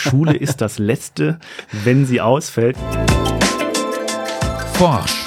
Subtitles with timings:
[0.00, 1.38] Schule ist das Letzte,
[1.84, 2.76] wenn sie ausfällt.
[4.72, 5.26] Forsch.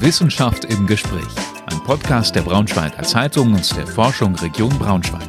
[0.00, 1.22] Wissenschaft im Gespräch.
[1.64, 5.22] Ein Podcast der Braunschweiger Zeitung und der Forschung Region Braunschweig.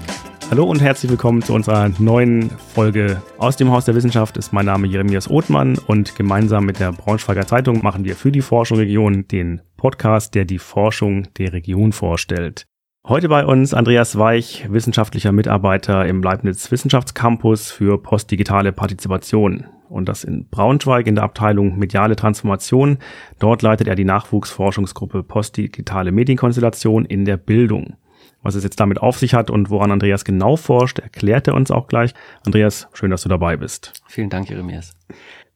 [0.51, 4.35] Hallo und herzlich willkommen zu unserer neuen Folge aus dem Haus der Wissenschaft.
[4.35, 8.41] Ist mein Name Jeremias Othmann und gemeinsam mit der Braunschweiger Zeitung machen wir für die
[8.41, 12.67] Forschung Region den Podcast, der die Forschung der Region vorstellt.
[13.05, 19.65] Heute bei uns Andreas Weich, wissenschaftlicher Mitarbeiter im Leibniz Wissenschaftscampus für postdigitale Partizipation.
[19.89, 22.97] Und das in Braunschweig in der Abteilung Mediale Transformation.
[23.39, 27.95] Dort leitet er die Nachwuchsforschungsgruppe Postdigitale Medienkonstellation in der Bildung.
[28.43, 31.71] Was es jetzt damit auf sich hat und woran Andreas genau forscht, erklärt er uns
[31.71, 32.13] auch gleich.
[32.45, 33.93] Andreas, schön, dass du dabei bist.
[34.07, 34.95] Vielen Dank, Jeremias.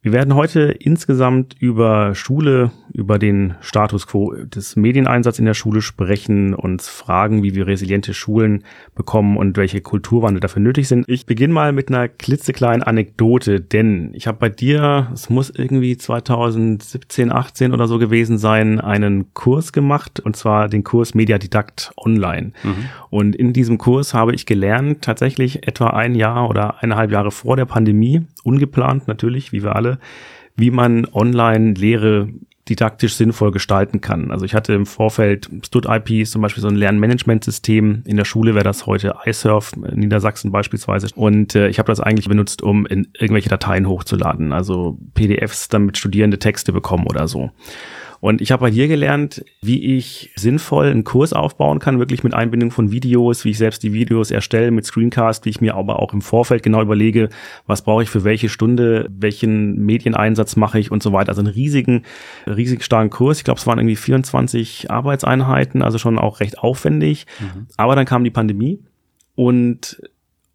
[0.04, 5.80] Wir werden heute insgesamt über Schule, über den Status quo des Medieneinsatzes in der Schule
[5.80, 8.64] sprechen, uns fragen, wie wir resiliente Schulen
[8.96, 11.04] bekommen und welche Kulturwandel dafür nötig sind.
[11.06, 15.96] Ich beginne mal mit einer klitzekleinen Anekdote, denn ich habe bei dir, es muss irgendwie
[15.96, 22.50] 2017, 18 oder so gewesen sein, einen Kurs gemacht und zwar den Kurs Mediadidakt Online.
[22.64, 22.88] Mhm.
[23.10, 27.54] Und in diesem Kurs habe ich gelernt, tatsächlich etwa ein Jahr oder eineinhalb Jahre vor
[27.56, 29.98] der Pandemie, ungeplant natürlich, wie wir alle,
[30.56, 32.28] wie man Online-Lehre
[32.68, 34.30] didaktisch sinnvoll gestalten kann.
[34.30, 38.04] Also ich hatte im Vorfeld StudIP zum Beispiel so ein Lernmanagementsystem.
[38.06, 41.08] In der Schule wäre das heute iSurf in Niedersachsen beispielsweise.
[41.16, 45.98] Und äh, ich habe das eigentlich benutzt, um in irgendwelche Dateien hochzuladen, also PDFs, damit
[45.98, 47.50] Studierende Texte bekommen oder so.
[48.22, 52.34] Und ich habe bei dir gelernt, wie ich sinnvoll einen Kurs aufbauen kann, wirklich mit
[52.34, 55.98] Einbindung von Videos, wie ich selbst die Videos erstelle mit Screencast, wie ich mir aber
[55.98, 57.30] auch im Vorfeld genau überlege,
[57.66, 61.30] was brauche ich für welche Stunde, welchen Medieneinsatz mache ich und so weiter.
[61.30, 62.04] Also einen riesigen,
[62.46, 63.38] riesig starken Kurs.
[63.38, 67.26] Ich glaube, es waren irgendwie 24 Arbeitseinheiten, also schon auch recht aufwendig.
[67.40, 67.66] Mhm.
[67.76, 68.78] Aber dann kam die Pandemie
[69.34, 70.00] und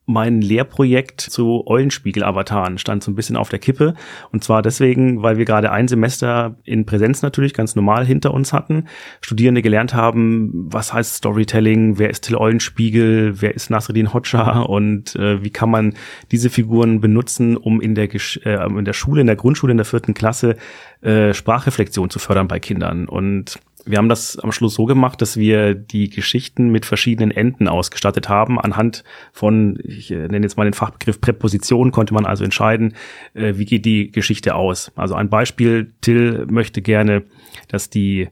[0.07, 3.93] mein Lehrprojekt zu Eulenspiegel-Avataren stand so ein bisschen auf der Kippe.
[4.31, 8.53] Und zwar deswegen, weil wir gerade ein Semester in Präsenz natürlich ganz normal hinter uns
[8.53, 8.85] hatten.
[9.19, 15.17] Studierende gelernt haben, was heißt Storytelling, wer ist Till Eulenspiegel, wer ist Nasreddin Hoxha und
[15.17, 15.93] äh, wie kann man
[16.31, 19.85] diese Figuren benutzen, um in der, äh, in der Schule, in der Grundschule, in der
[19.85, 20.55] vierten Klasse
[21.01, 23.09] äh, Sprachreflexion zu fördern bei Kindern.
[23.09, 27.67] Und wir haben das am Schluss so gemacht, dass wir die Geschichten mit verschiedenen Enden
[27.67, 28.59] ausgestattet haben.
[28.59, 32.93] Anhand von, ich äh, nenne jetzt mal den Fachbegriff Präposition, konnte man also entscheiden,
[33.33, 34.91] äh, wie geht die Geschichte aus.
[34.95, 37.23] Also ein Beispiel, Till möchte gerne,
[37.67, 38.29] dass die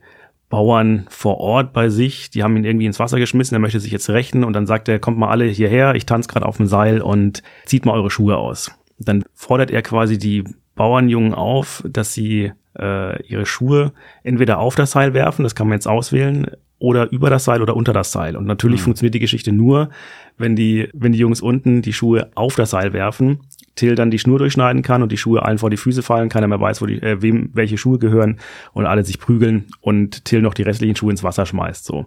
[0.49, 3.91] Bauern vor Ort bei sich, die haben ihn irgendwie ins Wasser geschmissen, er möchte sich
[3.91, 6.67] jetzt rächen und dann sagt er, kommt mal alle hierher, ich tanze gerade auf dem
[6.67, 8.71] Seil und zieht mal eure Schuhe aus.
[8.99, 10.43] Dann fordert er quasi die
[10.75, 13.93] Bauernjungen auf, dass sie äh, ihre Schuhe
[14.23, 16.47] entweder auf das Seil werfen, das kann man jetzt auswählen,
[16.77, 18.35] oder über das Seil oder unter das Seil.
[18.35, 18.85] Und natürlich mhm.
[18.85, 19.89] funktioniert die Geschichte nur,
[20.37, 23.39] wenn die, wenn die Jungs unten die Schuhe auf das Seil werfen,
[23.75, 26.47] Till dann die Schnur durchschneiden kann und die Schuhe allen vor die Füße fallen, keiner
[26.47, 28.39] mehr weiß, wo die, äh, wem welche Schuhe gehören
[28.73, 31.85] und alle sich prügeln und Till noch die restlichen Schuhe ins Wasser schmeißt.
[31.85, 32.05] So.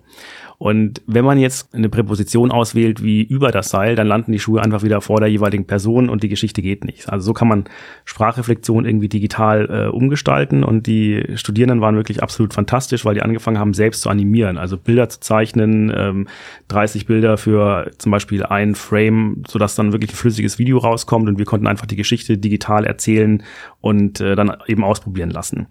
[0.58, 4.60] Und wenn man jetzt eine Präposition auswählt wie über das Seil, dann landen die Schuhe
[4.60, 7.08] einfach wieder vor der jeweiligen Person und die Geschichte geht nicht.
[7.08, 7.64] Also so kann man
[8.04, 13.58] Sprachreflexion irgendwie digital äh, umgestalten und die Studierenden waren wirklich absolut fantastisch, weil die angefangen
[13.58, 16.26] haben, selbst zu animieren, also Bilder zu zeichnen, ähm,
[16.66, 18.17] 30 Bilder für zum Beispiel
[18.50, 22.38] ein Frame, sodass dann wirklich ein flüssiges Video rauskommt und wir konnten einfach die Geschichte
[22.38, 23.42] digital erzählen
[23.80, 25.66] und äh, dann eben ausprobieren lassen.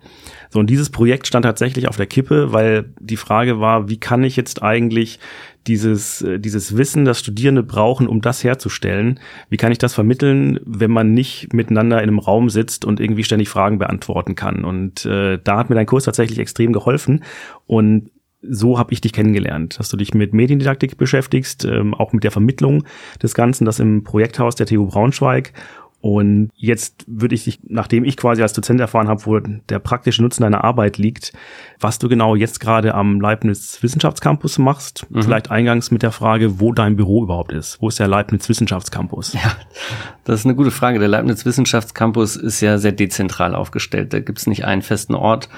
[0.49, 4.23] So, und dieses Projekt stand tatsächlich auf der Kippe, weil die Frage war, wie kann
[4.23, 5.19] ich jetzt eigentlich eigentlich
[5.65, 9.19] dieses, äh, dieses Wissen, das Studierende brauchen, um das herzustellen.
[9.49, 13.25] Wie kann ich das vermitteln, wenn man nicht miteinander in einem Raum sitzt und irgendwie
[13.25, 14.63] ständig Fragen beantworten kann?
[14.63, 17.23] Und äh, da hat mir dein Kurs tatsächlich extrem geholfen.
[17.65, 18.11] Und
[18.41, 22.31] so habe ich dich kennengelernt, dass du dich mit Mediendidaktik beschäftigst, ähm, auch mit der
[22.31, 22.83] Vermittlung
[23.21, 25.53] des Ganzen, das im Projekthaus der TU Braunschweig.
[26.07, 30.21] Und jetzt würde ich dich, nachdem ich quasi als Dozent erfahren habe, wo der praktische
[30.21, 31.33] Nutzen deiner Arbeit liegt,
[31.81, 35.23] was du genau jetzt gerade am Leibniz Wissenschaftscampus machst, mhm.
[35.23, 37.81] vielleicht eingangs mit der Frage, wo dein Büro überhaupt ist.
[37.81, 39.33] Wo ist der Leibniz Wissenschaftscampus?
[39.33, 39.51] Ja,
[40.23, 40.97] das ist eine gute Frage.
[40.97, 44.13] Der Leibniz Wissenschaftscampus ist ja sehr dezentral aufgestellt.
[44.13, 45.49] Da gibt es nicht einen festen Ort,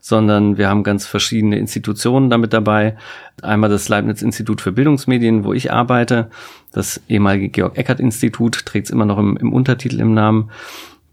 [0.00, 2.96] sondern wir haben ganz verschiedene Institutionen damit dabei.
[3.42, 6.30] Einmal das Leibniz Institut für Bildungsmedien, wo ich arbeite.
[6.76, 10.50] Das ehemalige Georg-Eckert-Institut trägt es immer noch im, im Untertitel im Namen.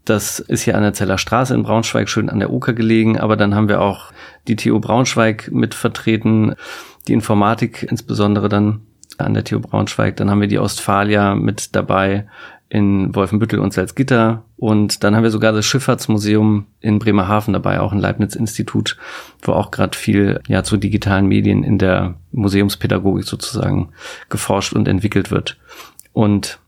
[0.04, 3.18] Das ist hier an der Zeller Straße in Braunschweig, schön an der Oker gelegen.
[3.18, 4.12] Aber dann haben wir auch
[4.46, 6.54] die TU Braunschweig mit vertreten,
[7.08, 8.82] die Informatik insbesondere dann
[9.18, 10.16] an der TU Braunschweig.
[10.16, 12.26] Dann haben wir die Ostfalia mit dabei
[12.68, 14.42] in Wolfenbüttel und Salzgitter.
[14.56, 18.96] Und dann haben wir sogar das Schifffahrtsmuseum in Bremerhaven dabei, auch ein Leibniz-Institut,
[19.42, 23.90] wo auch gerade viel ja zu digitalen Medien in der Museumspädagogik sozusagen
[24.28, 25.56] geforscht und entwickelt wird.
[26.12, 26.58] Und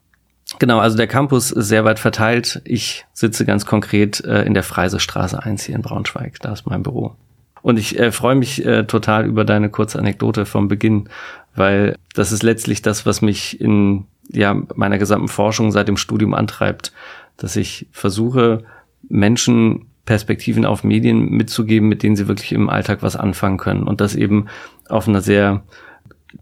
[0.60, 2.62] Genau, also der Campus ist sehr weit verteilt.
[2.64, 6.38] Ich sitze ganz konkret äh, in der Freisestraße 1 hier in Braunschweig.
[6.40, 7.16] Da ist mein Büro.
[7.62, 11.08] Und ich äh, freue mich äh, total über deine kurze Anekdote vom Beginn,
[11.56, 16.34] weil das ist letztlich das, was mich in ja, meiner gesamten Forschung seit dem Studium
[16.34, 16.92] antreibt,
[17.36, 18.64] dass ich versuche,
[19.08, 23.82] Menschen Perspektiven auf Medien mitzugeben, mit denen sie wirklich im Alltag was anfangen können.
[23.82, 24.46] Und das eben
[24.88, 25.64] auf einer sehr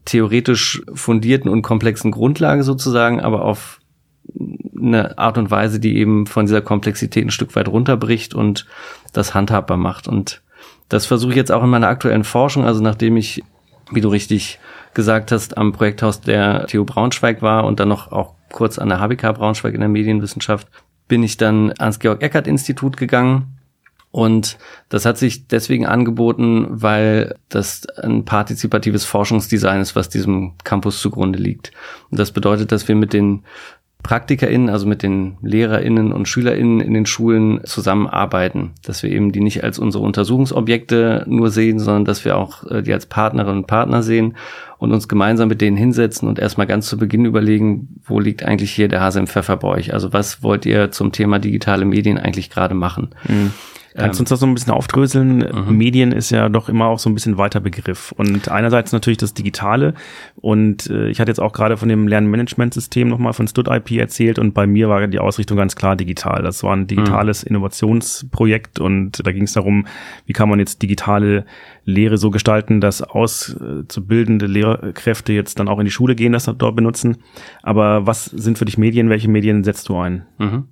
[0.05, 3.81] theoretisch fundierten und komplexen Grundlage sozusagen, aber auf
[4.79, 8.67] eine Art und Weise, die eben von dieser Komplexität ein Stück weit runterbricht und
[9.13, 10.09] das handhabbar macht.
[10.09, 10.43] Und
[10.89, 13.43] das versuche ich jetzt auch in meiner aktuellen Forschung, also nachdem ich,
[13.91, 14.59] wie du richtig
[14.95, 19.01] gesagt hast, am Projekthaus der TU Braunschweig war und dann noch auch kurz an der
[19.01, 20.69] HBK Braunschweig in der Medienwissenschaft,
[21.09, 23.59] bin ich dann ans Georg-Eckert-Institut gegangen.
[24.11, 24.59] Und
[24.89, 31.39] das hat sich deswegen angeboten, weil das ein partizipatives Forschungsdesign ist, was diesem Campus zugrunde
[31.41, 31.73] liegt.
[32.11, 33.43] Und das bedeutet, dass wir mit den
[34.05, 38.73] PraktikerInnen, also mit den LehrerInnen und SchülerInnen in den Schulen zusammenarbeiten.
[38.85, 42.83] Dass wir eben die nicht als unsere Untersuchungsobjekte nur sehen, sondern dass wir auch äh,
[42.83, 44.37] die als Partnerinnen und Partner sehen
[44.79, 48.73] und uns gemeinsam mit denen hinsetzen und erstmal ganz zu Beginn überlegen, wo liegt eigentlich
[48.73, 49.95] hier der Hase im Pfeffer bei euch?
[49.95, 53.09] Also was wollt ihr zum Thema digitale Medien eigentlich gerade machen?
[53.27, 53.53] Mhm.
[53.97, 55.39] Kannst du uns das so ein bisschen aufdröseln?
[55.39, 55.77] Mhm.
[55.77, 58.13] Medien ist ja doch immer auch so ein bisschen weiter Begriff.
[58.13, 59.95] Und einerseits natürlich das Digitale.
[60.35, 64.41] Und äh, ich hatte jetzt auch gerade von dem Lernmanagementsystem nochmal von StudIP erzählt.
[64.41, 66.43] Und bei mir war die Ausrichtung ganz klar digital.
[66.43, 67.51] Das war ein digitales mhm.
[67.51, 68.81] Innovationsprojekt.
[68.81, 69.87] Und da ging es darum,
[70.27, 71.45] wie kann man jetzt digitale
[71.85, 76.75] Lehre so gestalten, dass auszubildende Lehrkräfte jetzt dann auch in die Schule gehen, das dort
[76.75, 77.19] benutzen.
[77.63, 79.09] Aber was sind für dich Medien?
[79.09, 80.27] Welche Medien setzt du ein?
[80.39, 80.65] Mhm.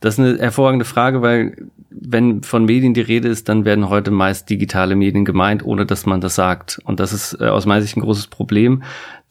[0.00, 1.56] Das ist eine hervorragende Frage, weil
[1.90, 6.06] wenn von Medien die Rede ist, dann werden heute meist digitale Medien gemeint, ohne dass
[6.06, 6.80] man das sagt.
[6.84, 8.82] Und das ist äh, aus meiner Sicht ein großes Problem,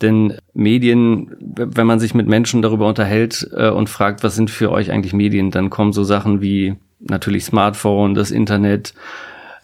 [0.01, 4.71] denn Medien, wenn man sich mit Menschen darüber unterhält äh, und fragt, was sind für
[4.71, 8.93] euch eigentlich Medien, dann kommen so Sachen wie natürlich Smartphone, das Internet,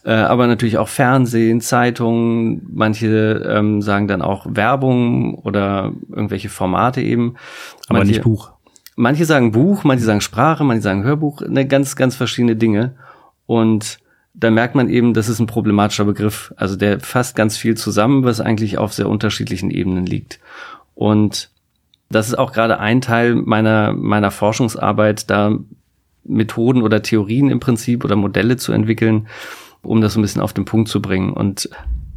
[0.05, 7.01] äh, aber natürlich auch Fernsehen, Zeitungen, manche ähm, sagen dann auch Werbung oder irgendwelche Formate
[7.01, 7.35] eben.
[7.87, 8.51] Aber manche, nicht Buch
[8.99, 12.95] manche sagen Buch, manche sagen Sprache, manche sagen Hörbuch, ne, ganz, ganz verschiedene Dinge.
[13.45, 13.99] Und
[14.33, 16.53] da merkt man eben, das ist ein problematischer Begriff.
[16.57, 20.41] Also der fasst ganz viel zusammen, was eigentlich auf sehr unterschiedlichen Ebenen liegt.
[20.95, 21.49] Und
[22.09, 25.57] das ist auch gerade ein Teil meiner, meiner Forschungsarbeit, da
[26.25, 29.27] Methoden oder Theorien im Prinzip oder Modelle zu entwickeln,
[29.81, 31.31] um das so ein bisschen auf den Punkt zu bringen.
[31.31, 31.69] Und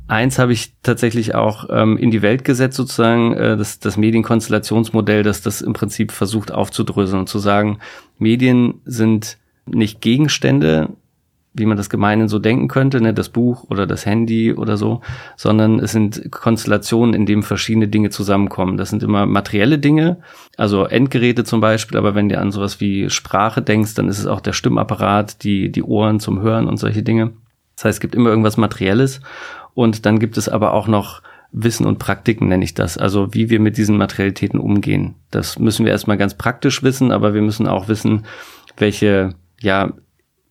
[0.09, 5.23] Eins habe ich tatsächlich auch ähm, in die Welt gesetzt, sozusagen, äh, das, das Medienkonstellationsmodell,
[5.23, 7.79] das das im Prinzip versucht aufzudröseln und zu sagen,
[8.19, 10.91] Medien sind nicht Gegenstände,
[11.55, 15.03] wie man das gemeinhin so denken könnte, ne, das Buch oder das Handy oder so,
[15.37, 18.79] sondern es sind Konstellationen, in denen verschiedene Dinge zusammenkommen.
[18.79, 20.19] Das sind immer materielle Dinge,
[20.57, 24.27] also Endgeräte zum Beispiel, aber wenn du an sowas wie Sprache denkst, dann ist es
[24.27, 27.33] auch der Stimmapparat, die, die Ohren zum Hören und solche Dinge.
[27.77, 29.21] Das heißt, es gibt immer irgendwas Materielles
[29.75, 31.23] und dann gibt es aber auch noch
[31.53, 32.97] Wissen und Praktiken, nenne ich das.
[32.97, 35.15] Also wie wir mit diesen Materialitäten umgehen.
[35.31, 38.25] Das müssen wir erstmal ganz praktisch wissen, aber wir müssen auch wissen,
[38.79, 39.93] welche, ja,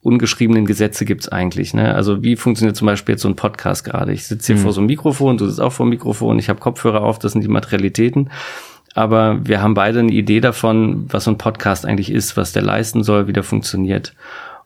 [0.04, 1.74] ungeschriebenen Gesetze gibt's eigentlich.
[1.74, 1.94] Ne?
[1.94, 4.14] Also wie funktioniert zum Beispiel jetzt so ein Podcast gerade?
[4.14, 4.64] Ich sitze hier mhm.
[4.64, 7.34] vor so einem Mikrofon, du sitzt auch vor dem Mikrofon, ich habe Kopfhörer auf, das
[7.34, 8.30] sind die Materialitäten.
[8.94, 12.64] Aber wir haben beide eine Idee davon, was so ein Podcast eigentlich ist, was der
[12.64, 14.14] leisten soll, wie der funktioniert.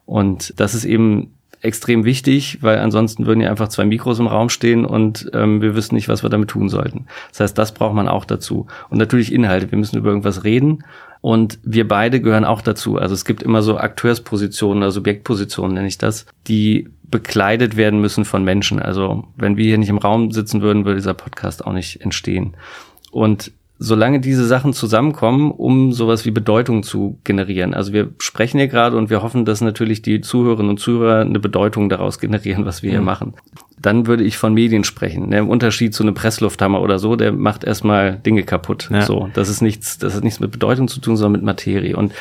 [0.05, 1.33] Und das ist eben
[1.65, 5.75] extrem wichtig, weil ansonsten würden ja einfach zwei Mikros im Raum stehen und ähm, wir
[5.75, 7.07] wüssten nicht, was wir damit tun sollten.
[7.31, 8.67] Das heißt, das braucht man auch dazu.
[8.89, 9.71] Und natürlich Inhalte.
[9.71, 10.83] Wir müssen über irgendwas reden
[11.21, 12.97] und wir beide gehören auch dazu.
[12.97, 18.25] Also es gibt immer so Akteurspositionen oder Subjektpositionen, nenne ich das, die bekleidet werden müssen
[18.25, 18.79] von Menschen.
[18.79, 22.55] Also wenn wir hier nicht im Raum sitzen würden, würde dieser Podcast auch nicht entstehen.
[23.11, 27.73] Und solange diese Sachen zusammenkommen, um sowas wie Bedeutung zu generieren.
[27.73, 31.39] Also wir sprechen hier gerade und wir hoffen, dass natürlich die Zuhörerinnen und Zuhörer eine
[31.39, 32.93] Bedeutung daraus generieren, was wir mhm.
[32.93, 33.33] hier machen.
[33.77, 35.29] Dann würde ich von Medien sprechen.
[35.31, 38.89] Der Unterschied zu einem Presslufthammer oder so, der macht erstmal Dinge kaputt.
[38.91, 39.01] Ja.
[39.01, 41.97] So, das ist nichts, das hat nichts mit Bedeutung zu tun, sondern mit Materie.
[41.97, 42.13] Und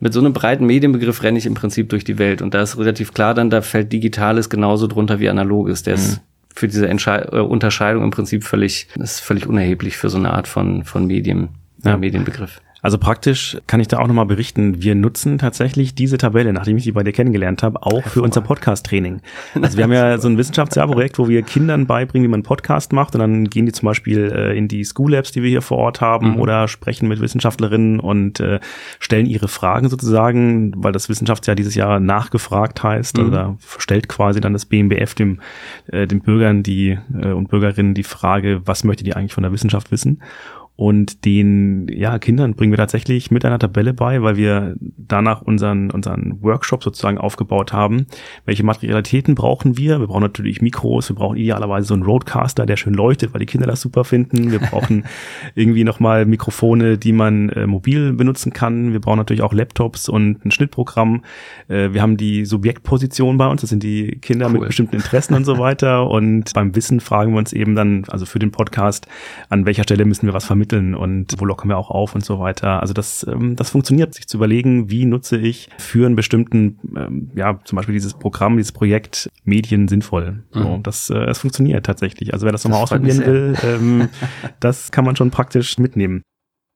[0.00, 2.40] mit so einem breiten Medienbegriff renne ich im Prinzip durch die Welt.
[2.40, 5.82] Und da ist relativ klar dann, da fällt Digitales genauso drunter wie Analoges.
[5.82, 6.02] Der mhm.
[6.02, 6.20] ist
[6.54, 10.48] für diese Entschei äh, Unterscheidung im Prinzip völlig, ist völlig unerheblich für so eine Art
[10.48, 11.50] von, von Medien,
[11.84, 11.96] ja.
[11.96, 12.60] Medienbegriff.
[12.82, 16.82] Also praktisch kann ich da auch nochmal berichten, wir nutzen tatsächlich diese Tabelle, nachdem ich
[16.82, 19.20] die bei dir kennengelernt habe, auch für unser Podcast-Training.
[19.60, 23.14] Also wir haben ja so ein Wissenschaftsjahrprojekt, wo wir Kindern beibringen, wie man Podcast macht
[23.14, 25.78] und dann gehen die zum Beispiel äh, in die School Labs, die wir hier vor
[25.78, 26.40] Ort haben mhm.
[26.40, 28.58] oder sprechen mit Wissenschaftlerinnen und äh,
[28.98, 33.16] stellen ihre Fragen sozusagen, weil das Wissenschaftsjahr dieses Jahr nachgefragt heißt.
[33.16, 33.36] Also mhm.
[33.36, 35.40] Also da stellt quasi dann das BMBF dem,
[35.86, 39.52] äh, den Bürgern die äh, und Bürgerinnen die Frage, was möchtet ihr eigentlich von der
[39.52, 40.20] Wissenschaft wissen?
[40.74, 45.90] Und den ja, Kindern bringen wir tatsächlich mit einer Tabelle bei, weil wir danach unseren,
[45.90, 48.06] unseren Workshop sozusagen aufgebaut haben.
[48.46, 50.00] Welche Materialitäten brauchen wir?
[50.00, 53.46] Wir brauchen natürlich Mikros, wir brauchen idealerweise so einen Roadcaster, der schön leuchtet, weil die
[53.46, 54.50] Kinder das super finden.
[54.50, 55.04] Wir brauchen
[55.54, 58.92] irgendwie nochmal Mikrofone, die man äh, mobil benutzen kann.
[58.92, 61.22] Wir brauchen natürlich auch Laptops und ein Schnittprogramm.
[61.68, 64.52] Äh, wir haben die Subjektposition bei uns, das sind die Kinder cool.
[64.52, 66.08] mit bestimmten Interessen und so weiter.
[66.08, 69.06] Und beim Wissen fragen wir uns eben dann, also für den Podcast,
[69.50, 72.24] an welcher Stelle müssen wir was vermitteln vermitteln und wo locken wir auch auf und
[72.24, 72.80] so weiter.
[72.80, 77.30] Also das, ähm, das funktioniert, sich zu überlegen, wie nutze ich für einen bestimmten, ähm,
[77.34, 80.44] ja, zum Beispiel dieses Programm, dieses Projekt Medien sinnvoll.
[80.52, 80.82] So, mhm.
[80.82, 82.32] das, äh, das funktioniert tatsächlich.
[82.32, 84.08] Also wer das nochmal ausprobieren will, ähm,
[84.60, 86.22] das kann man schon praktisch mitnehmen.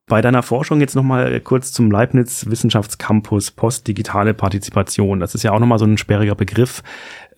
[0.09, 5.19] Bei deiner Forschung jetzt nochmal kurz zum Leibniz Wissenschaftscampus Postdigitale Partizipation.
[5.19, 6.83] Das ist ja auch nochmal so ein sperriger Begriff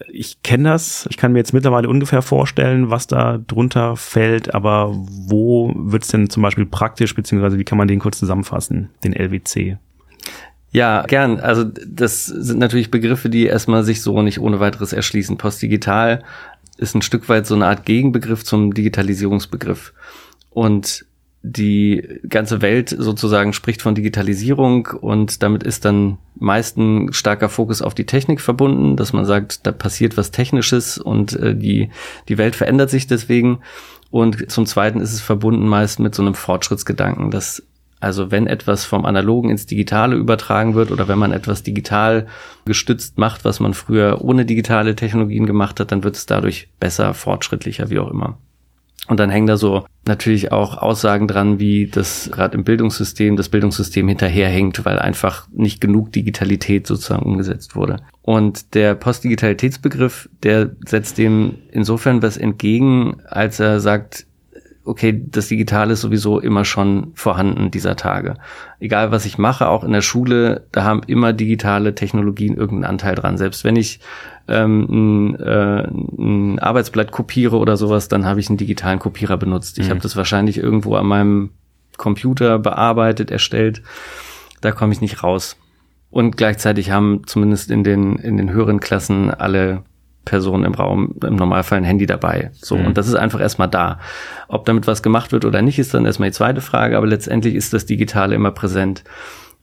[0.06, 4.92] ich kenne das, ich kann mir jetzt mittlerweile ungefähr vorstellen, was da drunter fällt, aber
[4.92, 9.12] wo wird es denn zum Beispiel praktisch, beziehungsweise wie kann man den kurz zusammenfassen, den
[9.12, 9.78] LWC?
[10.70, 11.40] Ja, gern.
[11.40, 15.38] Also das sind natürlich Begriffe, die erstmal sich so nicht ohne weiteres erschließen.
[15.38, 16.22] Postdigital
[16.76, 19.94] ist ein Stück weit so eine Art Gegenbegriff zum Digitalisierungsbegriff.
[20.50, 21.06] Und
[21.42, 27.80] die ganze Welt sozusagen spricht von Digitalisierung und damit ist dann meist ein starker Fokus
[27.80, 31.90] auf die Technik verbunden, dass man sagt, da passiert was Technisches und äh, die,
[32.28, 33.60] die Welt verändert sich deswegen.
[34.10, 37.62] Und zum Zweiten ist es verbunden meist mit so einem Fortschrittsgedanken, dass
[38.00, 42.28] also wenn etwas vom Analogen ins Digitale übertragen wird oder wenn man etwas digital
[42.64, 47.12] gestützt macht, was man früher ohne digitale Technologien gemacht hat, dann wird es dadurch besser,
[47.12, 48.38] fortschrittlicher, wie auch immer.
[49.06, 53.48] Und dann hängen da so natürlich auch Aussagen dran, wie das gerade im Bildungssystem, das
[53.48, 58.00] Bildungssystem hinterherhängt, weil einfach nicht genug Digitalität sozusagen umgesetzt wurde.
[58.22, 64.26] Und der Postdigitalitätsbegriff, der setzt dem insofern was entgegen, als er sagt,
[64.88, 68.34] okay, das Digitale ist sowieso immer schon vorhanden dieser Tage.
[68.80, 73.14] Egal was ich mache, auch in der Schule, da haben immer digitale Technologien irgendeinen Anteil
[73.14, 73.36] dran.
[73.36, 74.00] Selbst wenn ich
[74.48, 75.86] ähm, ein, äh,
[76.18, 79.78] ein Arbeitsblatt kopiere oder sowas, dann habe ich einen digitalen Kopierer benutzt.
[79.78, 79.90] Ich mhm.
[79.90, 81.50] habe das wahrscheinlich irgendwo an meinem
[81.96, 83.82] Computer bearbeitet, erstellt.
[84.60, 85.56] Da komme ich nicht raus.
[86.10, 89.82] Und gleichzeitig haben zumindest in den, in den höheren Klassen alle
[90.28, 92.50] Person im Raum im Normalfall ein Handy dabei.
[92.52, 92.86] So, mhm.
[92.86, 93.98] und das ist einfach erstmal da.
[94.46, 97.54] Ob damit was gemacht wird oder nicht, ist dann erstmal die zweite Frage, aber letztendlich
[97.54, 99.04] ist das Digitale immer präsent.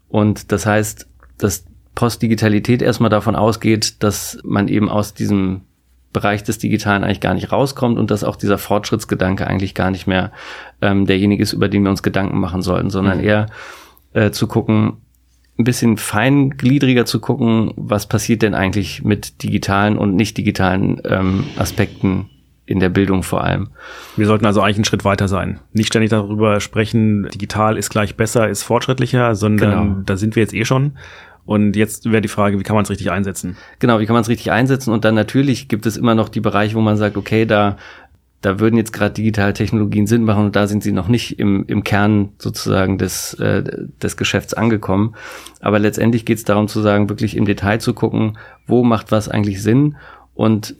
[0.10, 1.08] Und das heißt,
[1.38, 5.62] dass Postdigitalität erstmal davon ausgeht, dass man eben aus diesem
[6.12, 10.08] Bereich des Digitalen eigentlich gar nicht rauskommt und dass auch dieser Fortschrittsgedanke eigentlich gar nicht
[10.08, 10.32] mehr
[10.82, 13.24] ähm, derjenige ist, über den wir uns Gedanken machen sollten, sondern mhm.
[13.24, 13.46] eher
[14.14, 14.98] äh, zu gucken,
[15.58, 21.46] ein bisschen feingliedriger zu gucken, was passiert denn eigentlich mit digitalen und nicht digitalen ähm,
[21.58, 22.30] Aspekten
[22.66, 23.70] in der Bildung vor allem.
[24.16, 25.60] Wir sollten also eigentlich einen Schritt weiter sein.
[25.72, 30.02] Nicht ständig darüber sprechen, digital ist gleich besser, ist fortschrittlicher, sondern genau.
[30.06, 30.94] da sind wir jetzt eh schon.
[31.46, 33.56] Und jetzt wäre die Frage, wie kann man es richtig einsetzen?
[33.78, 34.92] Genau, wie kann man es richtig einsetzen?
[34.92, 37.78] Und dann natürlich gibt es immer noch die Bereiche, wo man sagt, okay, da
[38.46, 41.66] da würden jetzt gerade digitale Technologien Sinn machen und da sind sie noch nicht im,
[41.66, 43.64] im Kern sozusagen des, äh,
[44.04, 45.16] des Geschäfts angekommen.
[45.62, 48.38] Aber letztendlich geht es darum zu sagen, wirklich im Detail zu gucken,
[48.68, 49.96] wo macht was eigentlich Sinn
[50.36, 50.76] und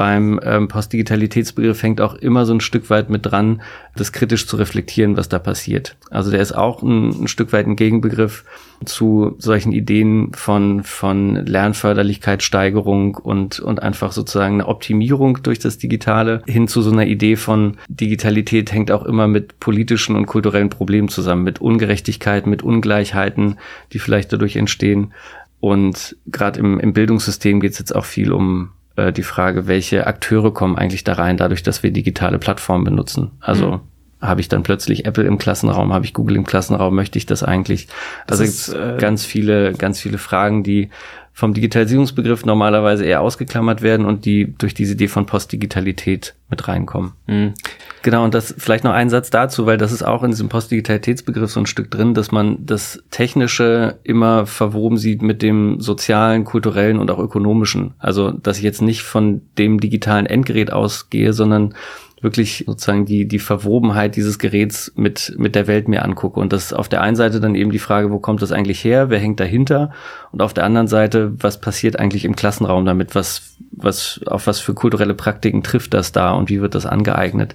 [0.00, 3.60] beim ähm, Postdigitalitätsbegriff hängt auch immer so ein Stück weit mit dran,
[3.96, 5.94] das kritisch zu reflektieren, was da passiert.
[6.08, 8.46] Also der ist auch ein, ein Stück weit ein Gegenbegriff
[8.86, 15.76] zu solchen Ideen von, von Lernförderlichkeit, Steigerung und, und einfach sozusagen eine Optimierung durch das
[15.76, 20.70] Digitale hin zu so einer Idee von Digitalität hängt auch immer mit politischen und kulturellen
[20.70, 23.58] Problemen zusammen, mit Ungerechtigkeit, mit Ungleichheiten,
[23.92, 25.12] die vielleicht dadurch entstehen.
[25.60, 30.06] Und gerade im, im Bildungssystem geht es jetzt auch viel um äh, die Frage, welche
[30.06, 33.32] Akteure kommen eigentlich da rein, dadurch, dass wir digitale Plattformen benutzen.
[33.40, 33.80] Also mhm.
[34.20, 37.42] habe ich dann plötzlich Apple im Klassenraum, habe ich Google im Klassenraum, möchte ich das
[37.42, 37.88] eigentlich?
[38.26, 40.90] Also das ist, äh, ganz viele, ganz viele Fragen, die
[41.32, 47.12] vom Digitalisierungsbegriff normalerweise eher ausgeklammert werden und die durch diese Idee von Postdigitalität mit reinkommen.
[47.26, 47.54] Mhm.
[48.02, 51.50] Genau, und das vielleicht noch ein Satz dazu, weil das ist auch in diesem Postdigitalitätsbegriff
[51.50, 56.98] so ein Stück drin, dass man das Technische immer verwoben sieht mit dem sozialen, kulturellen
[56.98, 57.94] und auch ökonomischen.
[57.98, 61.74] Also, dass ich jetzt nicht von dem digitalen Endgerät ausgehe, sondern
[62.20, 66.38] wirklich sozusagen die, die Verwobenheit dieses Geräts mit, mit der Welt mir angucke.
[66.38, 69.10] Und das auf der einen Seite dann eben die Frage, wo kommt das eigentlich her?
[69.10, 69.90] Wer hängt dahinter?
[70.32, 73.14] Und auf der anderen Seite, was passiert eigentlich im Klassenraum damit?
[73.14, 77.54] Was, was, auf was für kulturelle Praktiken trifft das da und wie wird das angeeignet?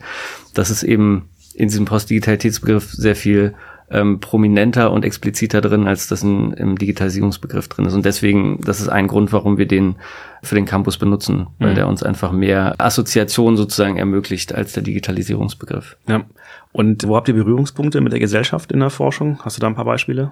[0.54, 3.54] Das ist eben in diesem Postdigitalitätsbegriff sehr viel
[3.90, 7.94] ähm, prominenter und expliziter drin, als das in, im Digitalisierungsbegriff drin ist.
[7.94, 9.96] Und deswegen, das ist ein Grund, warum wir den
[10.42, 11.76] für den Campus benutzen, weil mhm.
[11.76, 15.98] der uns einfach mehr Assoziation sozusagen ermöglicht als der Digitalisierungsbegriff.
[16.08, 16.26] Ja.
[16.72, 19.40] Und wo habt ihr Berührungspunkte mit der Gesellschaft in der Forschung?
[19.44, 20.32] Hast du da ein paar Beispiele?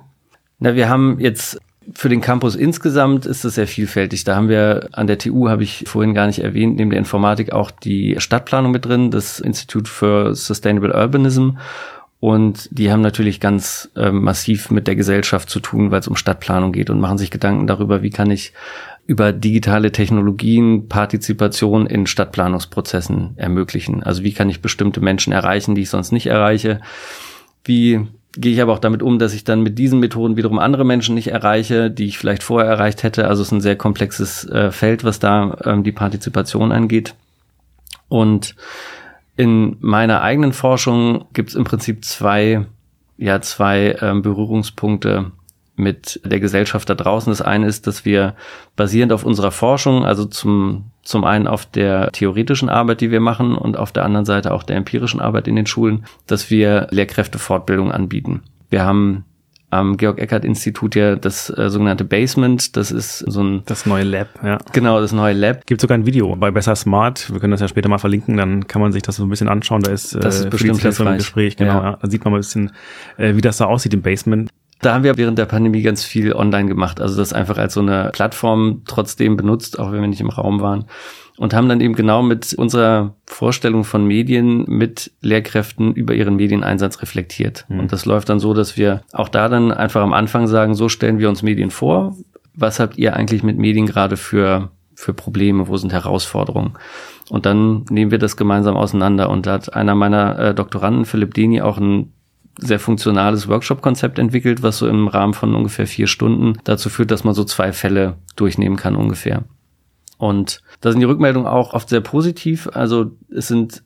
[0.60, 1.60] Na, wir haben jetzt
[1.92, 4.24] für den Campus insgesamt ist es sehr vielfältig.
[4.24, 7.52] Da haben wir an der TU, habe ich vorhin gar nicht erwähnt, neben der Informatik
[7.52, 11.58] auch die Stadtplanung mit drin, das Institute for Sustainable Urbanism.
[12.24, 16.15] Und die haben natürlich ganz äh, massiv mit der Gesellschaft zu tun, weil es um
[16.15, 18.53] Stadtplanung geht und machen sich Gedanken darüber, wie kann ich
[19.06, 24.03] über digitale Technologien Partizipation in Stadtplanungsprozessen ermöglichen.
[24.03, 26.80] Also wie kann ich bestimmte Menschen erreichen, die ich sonst nicht erreiche?
[27.65, 30.86] Wie gehe ich aber auch damit um, dass ich dann mit diesen Methoden wiederum andere
[30.86, 33.27] Menschen nicht erreiche, die ich vielleicht vorher erreicht hätte.
[33.27, 37.15] Also es ist ein sehr komplexes äh, Feld, was da ähm, die Partizipation angeht.
[38.08, 38.56] Und
[39.36, 42.66] in meiner eigenen Forschung gibt es im Prinzip zwei,
[43.18, 45.32] ja, zwei ähm, Berührungspunkte
[45.75, 47.32] mit der Gesellschaft da draußen.
[47.32, 48.36] Das eine ist, dass wir
[48.75, 53.56] basierend auf unserer Forschung, also zum, zum einen auf der theoretischen Arbeit, die wir machen
[53.56, 57.92] und auf der anderen Seite auch der empirischen Arbeit in den Schulen, dass wir Lehrkräftefortbildung
[57.92, 58.44] anbieten.
[58.70, 59.25] Wir haben
[59.74, 62.75] am Georg-Eckert-Institut ja das äh, sogenannte Basement.
[62.77, 63.63] Das ist so ein...
[63.65, 64.58] Das neue Lab, ja.
[64.72, 65.65] Genau, das neue Lab.
[65.65, 67.32] Gibt sogar ein Video bei Besser Smart.
[67.32, 69.50] Wir können das ja später mal verlinken, dann kann man sich das so ein bisschen
[69.50, 69.82] anschauen.
[69.82, 71.82] Da ist, das ist äh, bestimmt das im Gespräch, genau.
[71.82, 71.98] Ja.
[72.01, 72.72] Da sieht man mal ein bisschen,
[73.18, 74.50] äh, wie das da aussieht im Basement.
[74.82, 77.00] Da haben wir während der Pandemie ganz viel online gemacht.
[77.00, 80.62] Also das einfach als so eine Plattform trotzdem benutzt, auch wenn wir nicht im Raum
[80.62, 80.86] waren
[81.38, 87.02] und haben dann eben genau mit unserer Vorstellung von Medien mit Lehrkräften über ihren Medieneinsatz
[87.02, 87.66] reflektiert.
[87.70, 87.80] Mhm.
[87.82, 90.90] Und das läuft dann so, dass wir auch da dann einfach am Anfang sagen, so
[90.90, 92.16] stellen wir uns Medien vor.
[92.54, 95.68] Was habt ihr eigentlich mit Medien gerade für, für Probleme?
[95.68, 96.74] Wo sind Herausforderungen?
[97.30, 99.30] Und dann nehmen wir das gemeinsam auseinander.
[99.30, 102.12] Und da hat einer meiner äh, Doktoranden, Philipp Deni, auch ein
[102.60, 107.24] sehr funktionales Workshop-Konzept entwickelt, was so im Rahmen von ungefähr vier Stunden dazu führt, dass
[107.24, 109.44] man so zwei Fälle durchnehmen kann ungefähr.
[110.20, 112.68] Und da sind die Rückmeldungen auch oft sehr positiv.
[112.74, 113.84] Also es sind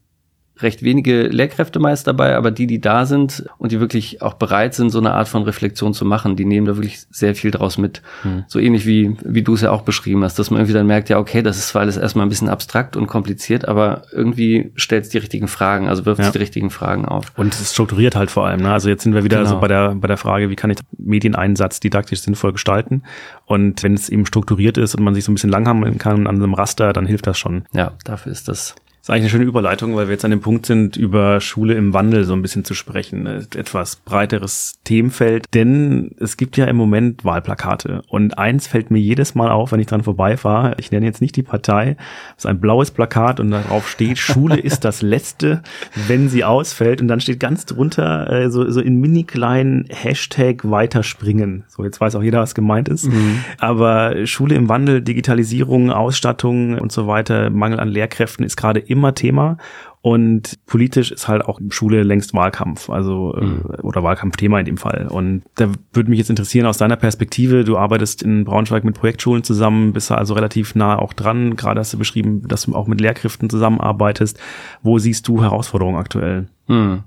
[0.61, 4.73] recht wenige Lehrkräfte meist dabei, aber die, die da sind und die wirklich auch bereit
[4.73, 7.77] sind, so eine Art von Reflexion zu machen, die nehmen da wirklich sehr viel draus
[7.77, 8.01] mit.
[8.23, 8.45] Mhm.
[8.47, 11.09] So ähnlich wie, wie du es ja auch beschrieben hast, dass man irgendwie dann merkt,
[11.09, 15.05] ja, okay, das ist zwar alles erstmal ein bisschen abstrakt und kompliziert, aber irgendwie stellt
[15.05, 17.31] es die richtigen Fragen, also wirft es die richtigen Fragen auf.
[17.35, 18.61] Und es strukturiert halt vor allem.
[18.61, 18.71] Ne?
[18.71, 19.49] Also jetzt sind wir wieder genau.
[19.49, 23.03] so bei der, bei der Frage, wie kann ich Medieneinsatz didaktisch sinnvoll gestalten?
[23.45, 26.35] Und wenn es eben strukturiert ist und man sich so ein bisschen langhameln kann an
[26.35, 27.65] einem Raster, dann hilft das schon.
[27.73, 28.75] Ja, dafür ist das
[29.07, 31.93] ist eigentlich eine schöne Überleitung, weil wir jetzt an dem Punkt sind, über Schule im
[31.93, 33.25] Wandel so ein bisschen zu sprechen.
[33.25, 38.01] Etwas breiteres Themenfeld, denn es gibt ja im Moment Wahlplakate.
[38.09, 40.75] Und eins fällt mir jedes Mal auf, wenn ich dran vorbeifahre.
[40.77, 41.95] Ich nenne jetzt nicht die Partei.
[42.31, 45.63] Es ist ein blaues Plakat und darauf steht, Schule ist das Letzte,
[46.07, 46.99] wenn sie ausfällt.
[46.99, 51.63] Und dann steht ganz drunter äh, so, so in mini kleinen Hashtag weiterspringen.
[51.69, 53.05] So, jetzt weiß auch jeder, was gemeint ist.
[53.05, 53.39] Mhm.
[53.57, 58.96] Aber Schule im Wandel, Digitalisierung, Ausstattung und so weiter, Mangel an Lehrkräften ist gerade immer
[58.97, 59.57] immer Thema.
[60.01, 63.61] Und politisch ist halt auch Schule längst Wahlkampf, also äh, mhm.
[63.81, 65.07] oder Wahlkampfthema in dem Fall.
[65.09, 67.65] Und da würde mich jetzt interessieren aus deiner Perspektive.
[67.65, 71.55] Du arbeitest in Braunschweig mit Projektschulen zusammen, bist also relativ nah auch dran.
[71.57, 74.39] Gerade hast du beschrieben, dass du auch mit Lehrkräften zusammenarbeitest.
[74.81, 76.47] Wo siehst du Herausforderungen aktuell?
[76.67, 77.03] Mhm.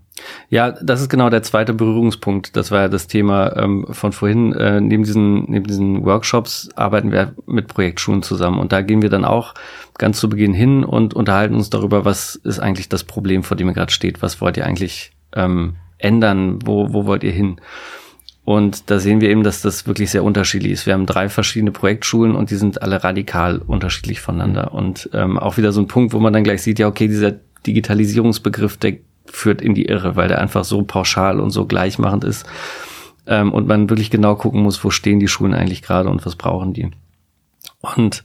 [0.48, 2.56] Ja, das ist genau der zweite Berührungspunkt.
[2.56, 4.52] Das war ja das Thema ähm, von vorhin.
[4.52, 8.58] Äh, neben, diesen, neben diesen Workshops arbeiten wir mit Projektschulen zusammen.
[8.58, 9.54] Und da gehen wir dann auch
[9.98, 13.68] ganz zu Beginn hin und unterhalten uns darüber, was ist eigentlich das Problem, vor dem
[13.68, 14.22] ihr gerade steht.
[14.22, 16.58] Was wollt ihr eigentlich ähm, ändern?
[16.64, 17.60] Wo, wo wollt ihr hin?
[18.44, 20.86] Und da sehen wir eben, dass das wirklich sehr unterschiedlich ist.
[20.86, 24.72] Wir haben drei verschiedene Projektschulen und die sind alle radikal unterschiedlich voneinander.
[24.74, 27.34] Und ähm, auch wieder so ein Punkt, wo man dann gleich sieht, ja, okay, dieser
[27.66, 32.46] Digitalisierungsbegriff, der führt in die Irre, weil der einfach so pauschal und so gleichmachend ist.
[33.26, 36.36] Ähm, und man wirklich genau gucken muss, wo stehen die Schulen eigentlich gerade und was
[36.36, 36.90] brauchen die.
[37.80, 38.24] Und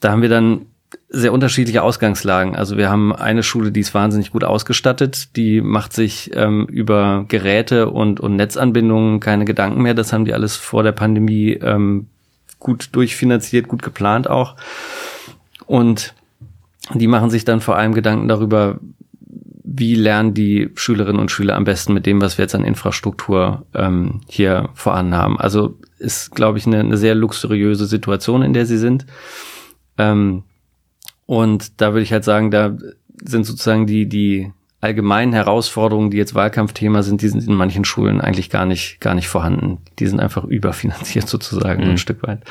[0.00, 0.66] da haben wir dann
[1.08, 2.56] sehr unterschiedliche Ausgangslagen.
[2.56, 7.24] Also wir haben eine Schule, die ist wahnsinnig gut ausgestattet, die macht sich ähm, über
[7.28, 9.94] Geräte und, und Netzanbindungen keine Gedanken mehr.
[9.94, 12.08] Das haben die alles vor der Pandemie ähm,
[12.58, 14.56] gut durchfinanziert, gut geplant auch.
[15.66, 16.14] Und
[16.92, 18.78] die machen sich dann vor allem Gedanken darüber,
[19.76, 23.66] wie lernen die Schülerinnen und Schüler am besten mit dem, was wir jetzt an Infrastruktur
[23.74, 25.38] ähm, hier vorhanden haben.
[25.38, 29.06] Also ist, glaube ich, eine, eine sehr luxuriöse Situation, in der sie sind.
[29.98, 30.44] Ähm,
[31.26, 32.76] und da würde ich halt sagen, da
[33.24, 34.52] sind sozusagen die, die
[34.84, 39.14] allgemeinen Herausforderungen, die jetzt Wahlkampfthema sind, die sind in manchen Schulen eigentlich gar nicht, gar
[39.14, 39.78] nicht vorhanden.
[39.98, 41.92] Die sind einfach überfinanziert sozusagen mhm.
[41.92, 42.42] ein Stück weit.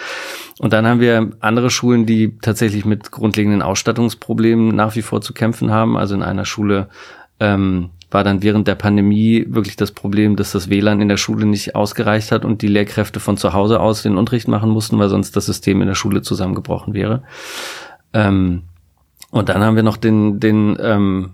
[0.57, 5.33] Und dann haben wir andere Schulen, die tatsächlich mit grundlegenden Ausstattungsproblemen nach wie vor zu
[5.33, 5.95] kämpfen haben.
[5.95, 6.89] Also in einer Schule
[7.39, 11.45] ähm, war dann während der Pandemie wirklich das Problem, dass das WLAN in der Schule
[11.45, 15.09] nicht ausgereicht hat und die Lehrkräfte von zu Hause aus den Unterricht machen mussten, weil
[15.09, 17.21] sonst das System in der Schule zusammengebrochen wäre.
[18.11, 18.63] Ähm,
[19.31, 21.31] und dann haben wir noch den, den, ähm,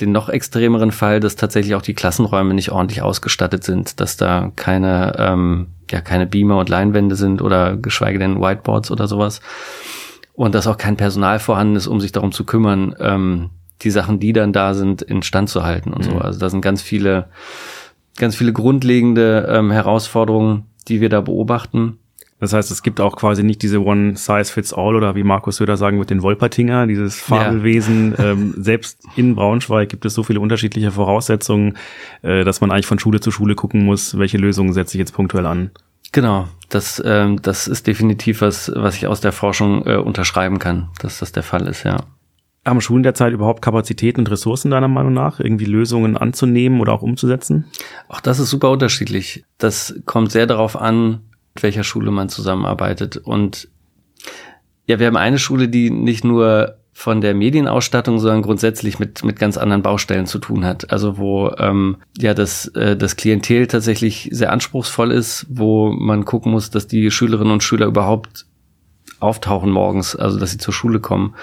[0.00, 4.52] den noch extremeren Fall, dass tatsächlich auch die Klassenräume nicht ordentlich ausgestattet sind, dass da
[4.56, 9.40] keine, ähm, ja, keine Beamer und Leinwände sind oder geschweige denn Whiteboards oder sowas.
[10.34, 13.50] Und dass auch kein Personal vorhanden ist, um sich darum zu kümmern, ähm,
[13.82, 16.12] die Sachen, die dann da sind, instand zu halten und mhm.
[16.12, 16.18] so.
[16.18, 17.28] Also da sind ganz viele,
[18.16, 21.98] ganz viele grundlegende ähm, Herausforderungen, die wir da beobachten.
[22.42, 26.10] Das heißt, es gibt auch quasi nicht diese One-Size-Fits-All oder wie Markus Söder sagen wird,
[26.10, 28.16] den Wolpertinger, dieses Fabelwesen.
[28.18, 28.32] Ja.
[28.32, 31.78] Ähm, selbst in Braunschweig gibt es so viele unterschiedliche Voraussetzungen,
[32.22, 35.14] äh, dass man eigentlich von Schule zu Schule gucken muss, welche Lösungen setze ich jetzt
[35.14, 35.70] punktuell an.
[36.10, 40.88] Genau, das, ähm, das ist definitiv was, was ich aus der Forschung äh, unterschreiben kann,
[41.00, 41.98] dass das der Fall ist, ja.
[42.66, 47.02] Haben Schulen derzeit überhaupt Kapazitäten und Ressourcen deiner Meinung nach, irgendwie Lösungen anzunehmen oder auch
[47.02, 47.66] umzusetzen?
[48.08, 49.44] Auch das ist super unterschiedlich.
[49.58, 51.20] Das kommt sehr darauf an,
[51.54, 53.16] mit welcher Schule man zusammenarbeitet.
[53.16, 53.68] Und
[54.86, 59.38] ja, wir haben eine Schule, die nicht nur von der Medienausstattung, sondern grundsätzlich mit, mit
[59.38, 60.92] ganz anderen Baustellen zu tun hat.
[60.92, 66.52] Also wo ähm, ja das, äh, das Klientel tatsächlich sehr anspruchsvoll ist, wo man gucken
[66.52, 68.46] muss, dass die Schülerinnen und Schüler überhaupt
[69.20, 71.34] auftauchen morgens, also dass sie zur Schule kommen.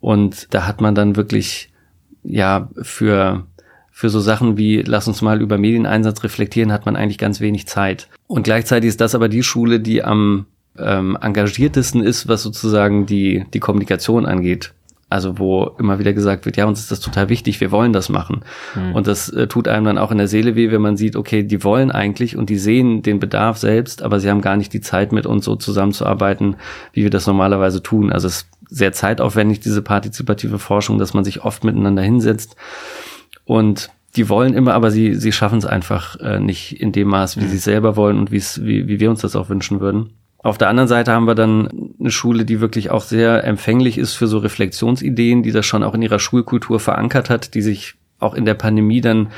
[0.00, 1.72] Und da hat man dann wirklich,
[2.22, 3.46] ja, für,
[3.96, 7.68] für so Sachen wie, lass uns mal über Medieneinsatz reflektieren, hat man eigentlich ganz wenig
[7.68, 8.08] Zeit.
[8.26, 13.44] Und gleichzeitig ist das aber die Schule, die am ähm, engagiertesten ist, was sozusagen die,
[13.54, 14.74] die Kommunikation angeht.
[15.10, 18.08] Also wo immer wieder gesagt wird, ja, uns ist das total wichtig, wir wollen das
[18.08, 18.40] machen.
[18.74, 18.96] Mhm.
[18.96, 21.44] Und das äh, tut einem dann auch in der Seele weh, wenn man sieht, okay,
[21.44, 24.80] die wollen eigentlich und die sehen den Bedarf selbst, aber sie haben gar nicht die
[24.80, 26.56] Zeit mit uns so zusammenzuarbeiten,
[26.92, 28.12] wie wir das normalerweise tun.
[28.12, 32.56] Also es ist sehr zeitaufwendig, diese partizipative Forschung, dass man sich oft miteinander hinsetzt.
[33.44, 37.36] Und die wollen immer, aber sie, sie schaffen es einfach äh, nicht in dem Maß,
[37.38, 37.48] wie mhm.
[37.48, 38.42] sie selber wollen und wie,
[38.88, 40.10] wie wir uns das auch wünschen würden.
[40.38, 44.14] Auf der anderen Seite haben wir dann eine Schule, die wirklich auch sehr empfänglich ist
[44.14, 48.34] für so Reflexionsideen, die das schon auch in ihrer Schulkultur verankert hat, die sich auch
[48.34, 49.28] in der Pandemie dann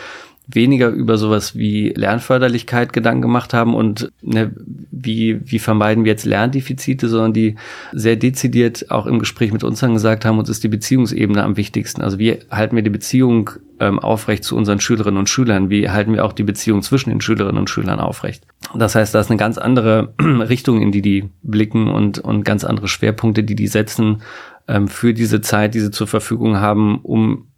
[0.47, 4.53] weniger über sowas wie Lernförderlichkeit Gedanken gemacht haben und ne,
[4.91, 7.57] wie, wie vermeiden wir jetzt Lerndefizite, sondern die
[7.93, 11.57] sehr dezidiert auch im Gespräch mit uns dann gesagt haben, uns ist die Beziehungsebene am
[11.57, 12.01] wichtigsten.
[12.01, 15.69] Also wie halten wir die Beziehung ähm, aufrecht zu unseren Schülerinnen und Schülern?
[15.69, 18.45] Wie halten wir auch die Beziehung zwischen den Schülerinnen und Schülern aufrecht?
[18.75, 22.65] Das heißt, da ist eine ganz andere Richtung, in die die blicken und, und ganz
[22.65, 24.23] andere Schwerpunkte, die die setzen
[24.69, 27.49] ähm, für diese Zeit, die sie zur Verfügung haben, um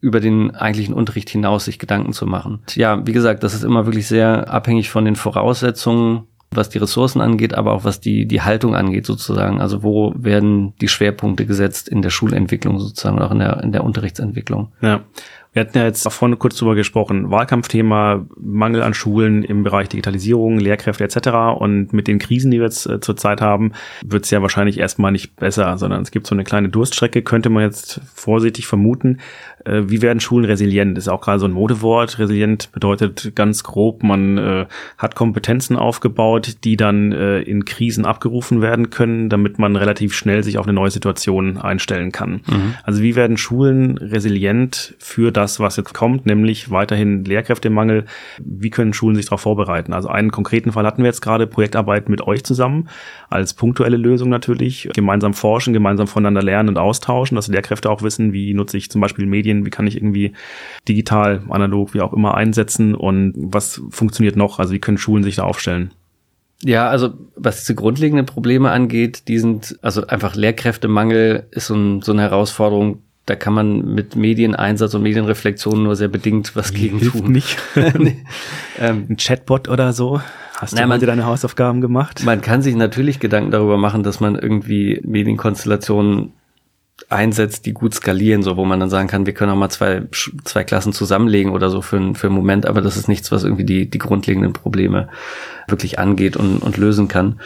[0.00, 2.60] über den eigentlichen Unterricht hinaus sich Gedanken zu machen.
[2.74, 7.20] Ja, wie gesagt, das ist immer wirklich sehr abhängig von den Voraussetzungen, was die Ressourcen
[7.20, 9.60] angeht, aber auch was die, die Haltung angeht sozusagen.
[9.60, 13.84] Also wo werden die Schwerpunkte gesetzt in der Schulentwicklung sozusagen, auch in der, in der
[13.84, 14.72] Unterrichtsentwicklung.
[14.80, 15.00] Ja.
[15.56, 20.58] Wir hatten ja jetzt vorne kurz drüber gesprochen, Wahlkampfthema, Mangel an Schulen im Bereich Digitalisierung,
[20.60, 21.58] Lehrkräfte etc.
[21.58, 23.72] Und mit den Krisen, die wir jetzt äh, zurzeit haben,
[24.04, 27.48] wird es ja wahrscheinlich erstmal nicht besser, sondern es gibt so eine kleine Durststrecke, könnte
[27.48, 29.20] man jetzt vorsichtig vermuten.
[29.64, 30.96] Äh, wie werden Schulen resilient?
[30.96, 32.18] Das ist auch gerade so ein Modewort.
[32.18, 34.66] Resilient bedeutet ganz grob, man äh,
[34.98, 40.44] hat Kompetenzen aufgebaut, die dann äh, in Krisen abgerufen werden können, damit man relativ schnell
[40.44, 42.42] sich auf eine neue Situation einstellen kann.
[42.46, 42.74] Mhm.
[42.84, 48.04] Also wie werden Schulen resilient für das, was jetzt kommt, nämlich weiterhin Lehrkräftemangel?
[48.38, 49.92] Wie können Schulen sich darauf vorbereiten?
[49.92, 52.88] Also einen konkreten Fall hatten wir jetzt gerade, Projektarbeit mit euch zusammen,
[53.30, 54.88] als punktuelle Lösung natürlich.
[54.94, 59.00] Gemeinsam forschen, gemeinsam voneinander lernen und austauschen, dass Lehrkräfte auch wissen, wie nutze ich zum
[59.00, 60.32] Beispiel Medien Medien, wie kann ich irgendwie
[60.88, 64.58] digital, analog, wie auch immer einsetzen und was funktioniert noch?
[64.58, 65.92] Also wie können Schulen sich da aufstellen?
[66.62, 72.02] Ja, also was diese grundlegenden Probleme angeht, die sind, also einfach Lehrkräftemangel ist so, ein,
[72.02, 76.98] so eine Herausforderung, da kann man mit Medieneinsatz und Medienreflexion nur sehr bedingt was gegen
[76.98, 77.32] Hilft tun.
[77.32, 77.58] Nicht.
[77.98, 78.24] nee.
[78.78, 80.20] ähm, Ein Chatbot oder so?
[80.58, 82.22] Hast du mal deine Hausaufgaben gemacht?
[82.24, 86.32] Man kann sich natürlich Gedanken darüber machen, dass man irgendwie Medienkonstellationen
[87.10, 90.02] einsetzt, die gut skalieren, so wo man dann sagen kann, wir können auch mal zwei,
[90.44, 93.64] zwei Klassen zusammenlegen oder so für, für einen Moment, aber das ist nichts, was irgendwie
[93.64, 95.08] die, die grundlegenden Probleme
[95.68, 97.40] wirklich angeht und, und lösen kann.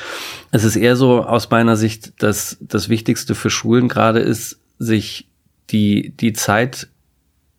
[0.53, 5.30] Es ist eher so aus meiner Sicht, dass das Wichtigste für Schulen gerade ist, sich
[5.71, 6.89] die, die Zeit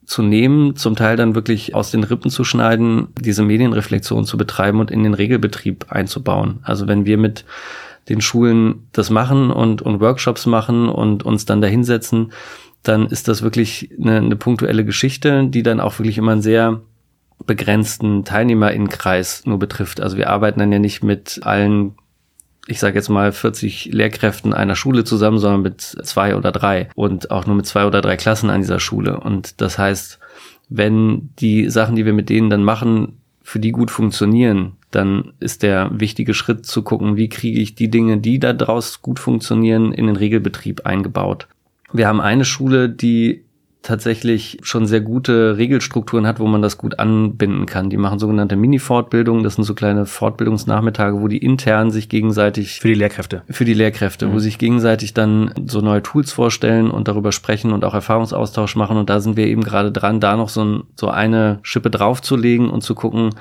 [0.05, 4.79] zu nehmen, zum Teil dann wirklich aus den Rippen zu schneiden, diese Medienreflexion zu betreiben
[4.79, 6.59] und in den Regelbetrieb einzubauen.
[6.63, 7.45] Also wenn wir mit
[8.09, 12.33] den Schulen das machen und, und Workshops machen und uns dann dahinsetzen,
[12.83, 16.81] dann ist das wirklich eine, eine punktuelle Geschichte, die dann auch wirklich immer einen sehr
[17.45, 20.01] begrenzten Teilnehmerinnenkreis nur betrifft.
[20.01, 21.95] Also wir arbeiten dann ja nicht mit allen,
[22.67, 27.31] ich sage jetzt mal 40 Lehrkräften einer Schule zusammen, sondern mit zwei oder drei und
[27.31, 29.19] auch nur mit zwei oder drei Klassen an dieser Schule.
[29.19, 30.19] Und das heißt,
[30.69, 35.63] wenn die Sachen, die wir mit denen dann machen, für die gut funktionieren, dann ist
[35.63, 39.91] der wichtige Schritt zu gucken, wie kriege ich die Dinge, die da draus gut funktionieren,
[39.93, 41.47] in den Regelbetrieb eingebaut.
[41.91, 43.43] Wir haben eine Schule, die
[43.81, 47.89] tatsächlich schon sehr gute Regelstrukturen hat, wo man das gut anbinden kann.
[47.89, 49.43] Die machen sogenannte Mini-Fortbildungen.
[49.43, 53.73] Das sind so kleine Fortbildungsnachmittage, wo die intern sich gegenseitig für die Lehrkräfte für die
[53.73, 54.33] Lehrkräfte, mhm.
[54.33, 58.97] wo sich gegenseitig dann so neue Tools vorstellen und darüber sprechen und auch Erfahrungsaustausch machen.
[58.97, 62.69] Und da sind wir eben gerade dran, da noch so, ein, so eine Schippe draufzulegen
[62.69, 63.31] und zu gucken,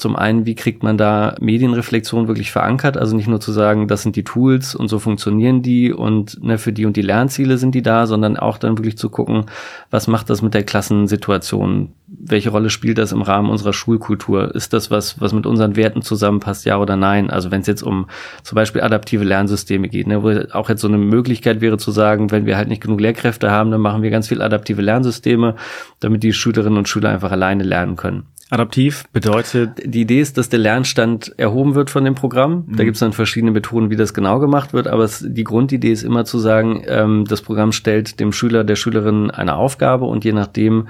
[0.00, 2.96] zum einen, wie kriegt man da Medienreflexion wirklich verankert?
[2.96, 6.56] Also nicht nur zu sagen, das sind die Tools und so funktionieren die und ne,
[6.56, 9.44] für die und die Lernziele sind die da, sondern auch dann wirklich zu gucken,
[9.90, 11.92] was macht das mit der Klassensituation?
[12.06, 14.54] Welche Rolle spielt das im Rahmen unserer Schulkultur?
[14.54, 17.28] Ist das was, was mit unseren Werten zusammenpasst, ja oder nein?
[17.28, 18.06] Also wenn es jetzt um
[18.42, 22.30] zum Beispiel adaptive Lernsysteme geht, ne, wo auch jetzt so eine Möglichkeit wäre zu sagen,
[22.30, 25.56] wenn wir halt nicht genug Lehrkräfte haben, dann machen wir ganz viel adaptive Lernsysteme,
[26.00, 28.24] damit die Schülerinnen und Schüler einfach alleine lernen können.
[28.50, 29.70] Adaptiv bedeutet.
[29.84, 32.64] Die Idee ist, dass der Lernstand erhoben wird von dem Programm.
[32.66, 32.86] Da mhm.
[32.86, 36.02] gibt es dann verschiedene Methoden, wie das genau gemacht wird, aber es, die Grundidee ist
[36.02, 40.32] immer zu sagen, ähm, das Programm stellt dem Schüler, der Schülerin eine Aufgabe und je
[40.32, 40.88] nachdem,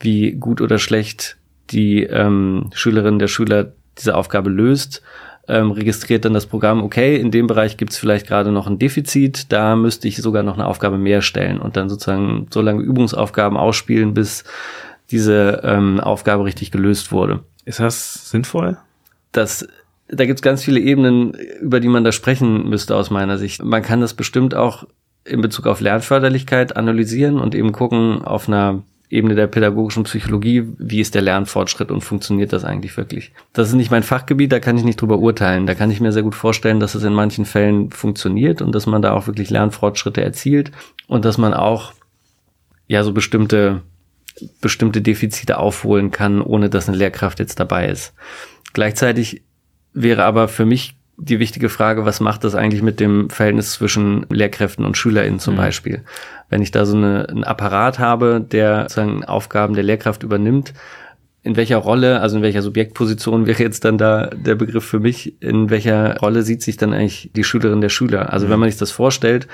[0.00, 1.36] wie gut oder schlecht
[1.70, 5.02] die ähm, Schülerin, der Schüler diese Aufgabe löst,
[5.48, 8.78] ähm, registriert dann das Programm, okay, in dem Bereich gibt es vielleicht gerade noch ein
[8.78, 12.82] Defizit, da müsste ich sogar noch eine Aufgabe mehr stellen und dann sozusagen so lange
[12.82, 14.44] Übungsaufgaben ausspielen, bis
[15.10, 17.40] diese ähm, Aufgabe richtig gelöst wurde.
[17.64, 18.78] Ist das sinnvoll?
[19.32, 19.66] Das
[20.12, 23.64] da gibt es ganz viele Ebenen, über die man da sprechen müsste aus meiner Sicht.
[23.64, 24.84] Man kann das bestimmt auch
[25.24, 31.00] in Bezug auf Lernförderlichkeit analysieren und eben gucken auf einer Ebene der pädagogischen Psychologie, wie
[31.00, 33.32] ist der Lernfortschritt und funktioniert das eigentlich wirklich.
[33.52, 35.66] Das ist nicht mein Fachgebiet, da kann ich nicht drüber urteilen.
[35.66, 38.86] Da kann ich mir sehr gut vorstellen, dass es in manchen Fällen funktioniert und dass
[38.86, 40.72] man da auch wirklich Lernfortschritte erzielt
[41.08, 41.92] und dass man auch
[42.86, 43.82] ja so bestimmte
[44.60, 48.14] bestimmte Defizite aufholen kann, ohne dass eine Lehrkraft jetzt dabei ist.
[48.72, 49.42] Gleichzeitig
[49.92, 54.26] wäre aber für mich die wichtige Frage, was macht das eigentlich mit dem Verhältnis zwischen
[54.30, 55.58] Lehrkräften und SchülerInnen zum mhm.
[55.58, 56.04] Beispiel?
[56.48, 60.72] Wenn ich da so eine, einen Apparat habe, der sozusagen Aufgaben der Lehrkraft übernimmt,
[61.44, 65.40] in welcher Rolle, also in welcher Subjektposition wäre jetzt dann da der Begriff für mich,
[65.42, 68.32] in welcher Rolle sieht sich dann eigentlich die Schülerin der Schüler?
[68.32, 68.50] Also mhm.
[68.50, 69.48] wenn man sich das vorstellt,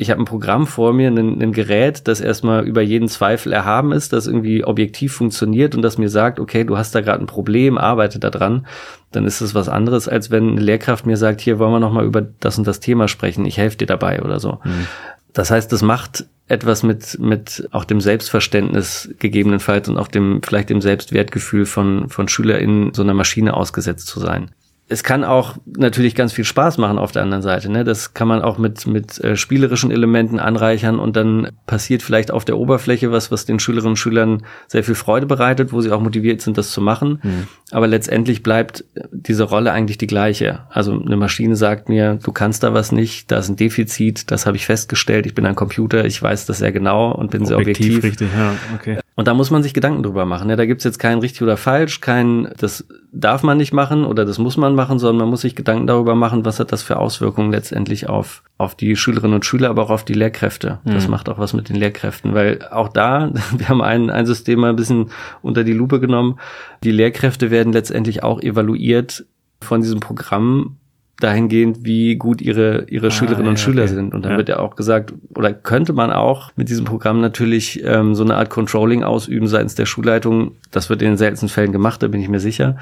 [0.00, 3.90] ich habe ein Programm vor mir, ein, ein, Gerät, das erstmal über jeden Zweifel erhaben
[3.90, 7.26] ist, das irgendwie objektiv funktioniert und das mir sagt, okay, du hast da gerade ein
[7.26, 8.64] Problem, arbeite da dran,
[9.10, 12.06] dann ist es was anderes, als wenn eine Lehrkraft mir sagt, hier wollen wir nochmal
[12.06, 14.60] über das und das Thema sprechen, ich helfe dir dabei oder so.
[14.64, 14.86] Mhm.
[15.32, 20.70] Das heißt, das macht etwas mit, mit auch dem Selbstverständnis gegebenenfalls und auch dem, vielleicht
[20.70, 24.52] dem Selbstwertgefühl von, von SchülerInnen so einer Maschine ausgesetzt zu sein
[24.90, 27.70] es kann auch natürlich ganz viel Spaß machen auf der anderen Seite.
[27.70, 27.84] Ne?
[27.84, 32.46] Das kann man auch mit, mit äh, spielerischen Elementen anreichern und dann passiert vielleicht auf
[32.46, 36.00] der Oberfläche was, was den Schülerinnen und Schülern sehr viel Freude bereitet, wo sie auch
[36.00, 37.20] motiviert sind, das zu machen.
[37.22, 37.48] Mhm.
[37.70, 40.60] Aber letztendlich bleibt diese Rolle eigentlich die gleiche.
[40.70, 44.46] Also eine Maschine sagt mir, du kannst da was nicht, da ist ein Defizit, das
[44.46, 47.48] habe ich festgestellt, ich bin ein Computer, ich weiß das sehr genau und bin objektiv,
[47.48, 48.04] sehr objektiv.
[48.04, 48.98] Richtig, ja, okay.
[49.18, 50.46] Und da muss man sich Gedanken drüber machen.
[50.46, 50.54] Ne?
[50.54, 54.38] Da gibt's jetzt kein richtig oder falsch, kein, das darf man nicht machen oder das
[54.38, 57.50] muss man machen, sondern man muss sich Gedanken darüber machen, was hat das für Auswirkungen
[57.50, 60.78] letztendlich auf, auf die Schülerinnen und Schüler, aber auch auf die Lehrkräfte.
[60.84, 60.92] Mhm.
[60.92, 64.60] Das macht auch was mit den Lehrkräften, weil auch da, wir haben ein, ein System
[64.60, 65.10] mal ein bisschen
[65.42, 66.38] unter die Lupe genommen.
[66.84, 69.26] Die Lehrkräfte werden letztendlich auch evaluiert
[69.60, 70.76] von diesem Programm
[71.20, 73.94] dahingehend, wie gut ihre, ihre ah, Schülerinnen ja, und Schüler okay.
[73.94, 74.14] sind.
[74.14, 74.38] Und dann ja.
[74.38, 78.36] wird ja auch gesagt, oder könnte man auch mit diesem Programm natürlich ähm, so eine
[78.36, 80.52] Art Controlling ausüben seitens der Schulleitung.
[80.70, 82.76] Das wird in den seltensten Fällen gemacht, da bin ich mir sicher.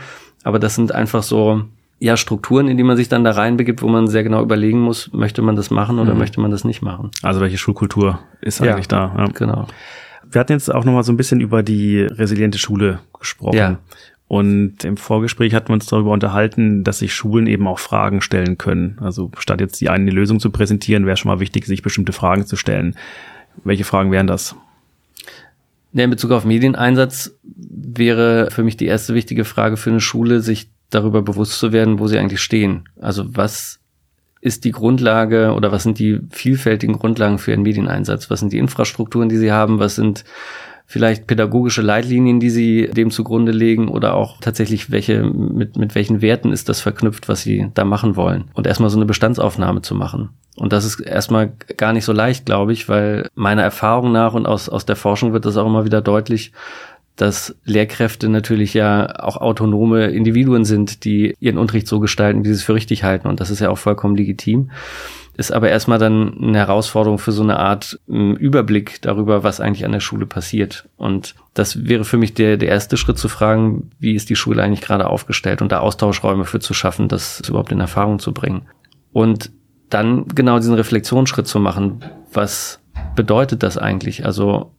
[0.44, 1.62] Aber das sind einfach so,
[1.98, 5.10] ja, Strukturen, in die man sich dann da reinbegibt, wo man sehr genau überlegen muss,
[5.12, 6.18] möchte man das machen oder mhm.
[6.18, 7.10] möchte man das nicht machen.
[7.22, 9.14] Also welche Schulkultur ist eigentlich ja, da?
[9.16, 9.28] Ja.
[9.32, 9.66] Genau.
[10.30, 13.56] Wir hatten jetzt auch noch mal so ein bisschen über die resiliente Schule gesprochen.
[13.56, 13.78] Ja.
[14.28, 18.58] Und im Vorgespräch hatten wir uns darüber unterhalten, dass sich Schulen eben auch Fragen stellen
[18.58, 18.98] können.
[19.00, 22.44] Also statt jetzt die eine Lösung zu präsentieren, wäre schon mal wichtig, sich bestimmte Fragen
[22.44, 22.96] zu stellen.
[23.62, 24.56] Welche Fragen wären das?
[25.92, 30.68] In Bezug auf Medieneinsatz wäre für mich die erste wichtige Frage für eine Schule, sich
[30.90, 32.88] darüber bewusst zu werden, wo sie eigentlich stehen.
[33.00, 33.80] Also was
[34.40, 38.30] ist die Grundlage oder was sind die vielfältigen Grundlagen für ihren Medieneinsatz?
[38.30, 39.78] Was sind die Infrastrukturen, die sie haben?
[39.78, 40.24] Was sind
[40.86, 46.22] vielleicht pädagogische Leitlinien, die sie dem zugrunde legen oder auch tatsächlich welche, mit, mit welchen
[46.22, 49.94] Werten ist das verknüpft, was sie da machen wollen und erstmal so eine Bestandsaufnahme zu
[49.94, 50.30] machen.
[50.56, 54.46] Und das ist erstmal gar nicht so leicht, glaube ich, weil meiner Erfahrung nach und
[54.46, 56.52] aus, aus der Forschung wird das auch immer wieder deutlich,
[57.16, 62.54] dass Lehrkräfte natürlich ja auch autonome Individuen sind, die ihren Unterricht so gestalten, wie sie
[62.54, 63.26] es für richtig halten.
[63.26, 64.70] Und das ist ja auch vollkommen legitim.
[65.38, 69.86] ist aber erstmal dann eine Herausforderung für so eine Art ähm, Überblick darüber, was eigentlich
[69.86, 70.88] an der Schule passiert.
[70.96, 74.62] Und das wäre für mich der, der erste Schritt zu fragen, wie ist die Schule
[74.62, 78.66] eigentlich gerade aufgestellt und da Austauschräume für zu schaffen, das überhaupt in Erfahrung zu bringen.
[79.12, 79.50] Und
[79.88, 82.80] dann genau diesen Reflexionsschritt zu machen, was
[83.14, 84.26] bedeutet das eigentlich?
[84.26, 84.72] Also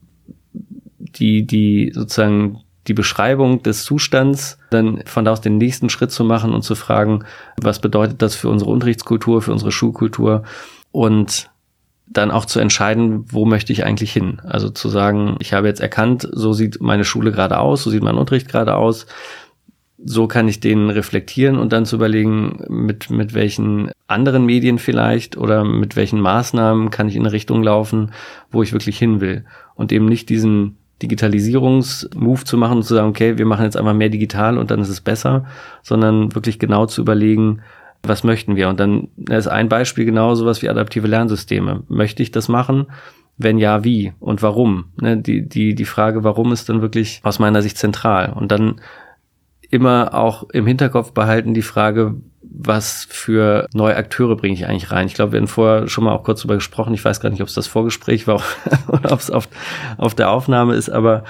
[1.12, 6.24] die, die sozusagen die Beschreibung des Zustands, dann von da aus den nächsten Schritt zu
[6.24, 7.26] machen und zu fragen,
[7.62, 10.43] was bedeutet das für unsere Unterrichtskultur, für unsere Schulkultur
[10.91, 11.50] und
[12.10, 14.39] dann auch zu entscheiden, wo möchte ich eigentlich hin.
[14.43, 18.04] Also zu sagen, ich habe jetzt erkannt, so sieht meine Schule gerade aus, so sieht
[18.04, 19.08] mein Unterricht gerade aus,
[20.04, 25.38] so kann ich den reflektieren und dann zu überlegen, mit, mit welchen anderen Medien vielleicht
[25.38, 28.12] oder mit welchen Maßnahmen kann ich in eine Richtung laufen,
[28.52, 29.43] wo ich wirklich hin will.
[29.76, 33.93] Und eben nicht diesen Digitalisierungsmove zu machen und zu sagen, okay, wir machen jetzt einfach
[33.93, 35.45] mehr digital und dann ist es besser,
[35.83, 37.62] sondern wirklich genau zu überlegen,
[38.03, 38.69] was möchten wir?
[38.69, 41.83] Und dann ist ein Beispiel genau sowas wie adaptive Lernsysteme.
[41.88, 42.88] Möchte ich das machen?
[43.38, 44.86] Wenn ja, wie und warum?
[44.99, 48.33] Ne, die, die, die Frage, warum ist dann wirklich aus meiner Sicht zentral.
[48.33, 48.81] Und dann
[49.69, 52.15] immer auch im Hinterkopf behalten die Frage,
[52.49, 55.07] was für neue Akteure bringe ich eigentlich rein?
[55.07, 56.93] Ich glaube, wir haben vorher schon mal auch kurz darüber gesprochen.
[56.93, 58.41] Ich weiß gar nicht, ob es das Vorgespräch war
[58.88, 59.47] oder ob es auf,
[59.97, 61.23] auf der Aufnahme ist, aber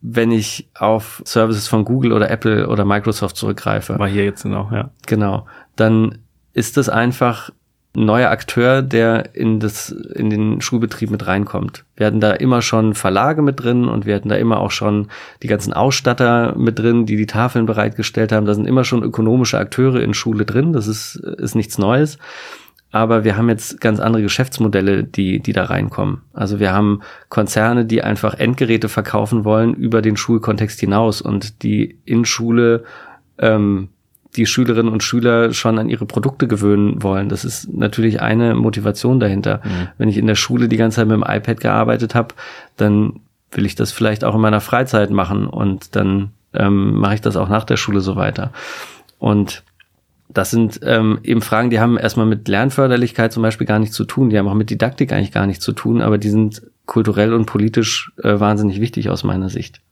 [0.00, 3.98] wenn ich auf Services von Google oder Apple oder Microsoft zurückgreife.
[3.98, 4.90] War hier jetzt genau, ja.
[5.06, 5.46] Genau.
[5.76, 6.18] Dann
[6.52, 7.50] ist das einfach
[7.94, 11.84] neuer Akteur, der in das, in den Schulbetrieb mit reinkommt.
[11.94, 15.08] Wir hatten da immer schon Verlage mit drin und wir hatten da immer auch schon
[15.42, 18.46] die ganzen Ausstatter mit drin, die die Tafeln bereitgestellt haben.
[18.46, 20.72] Da sind immer schon ökonomische Akteure in Schule drin.
[20.72, 22.18] Das ist, ist nichts Neues.
[22.92, 26.22] Aber wir haben jetzt ganz andere Geschäftsmodelle, die, die da reinkommen.
[26.34, 27.00] Also wir haben
[27.30, 32.84] Konzerne, die einfach Endgeräte verkaufen wollen über den Schulkontext hinaus und die in Schule
[33.38, 33.88] ähm,
[34.36, 37.28] die Schülerinnen und Schüler schon an ihre Produkte gewöhnen wollen.
[37.28, 39.60] Das ist natürlich eine Motivation dahinter.
[39.64, 39.88] Mhm.
[39.98, 42.34] Wenn ich in der Schule die ganze Zeit mit dem iPad gearbeitet habe,
[42.76, 47.20] dann will ich das vielleicht auch in meiner Freizeit machen und dann ähm, mache ich
[47.20, 48.52] das auch nach der Schule so weiter.
[49.18, 49.62] Und
[50.28, 54.04] das sind ähm, eben Fragen, die haben erstmal mit Lernförderlichkeit zum Beispiel gar nichts zu
[54.04, 57.34] tun, die haben auch mit Didaktik eigentlich gar nichts zu tun, aber die sind kulturell
[57.34, 59.82] und politisch äh, wahnsinnig wichtig aus meiner Sicht.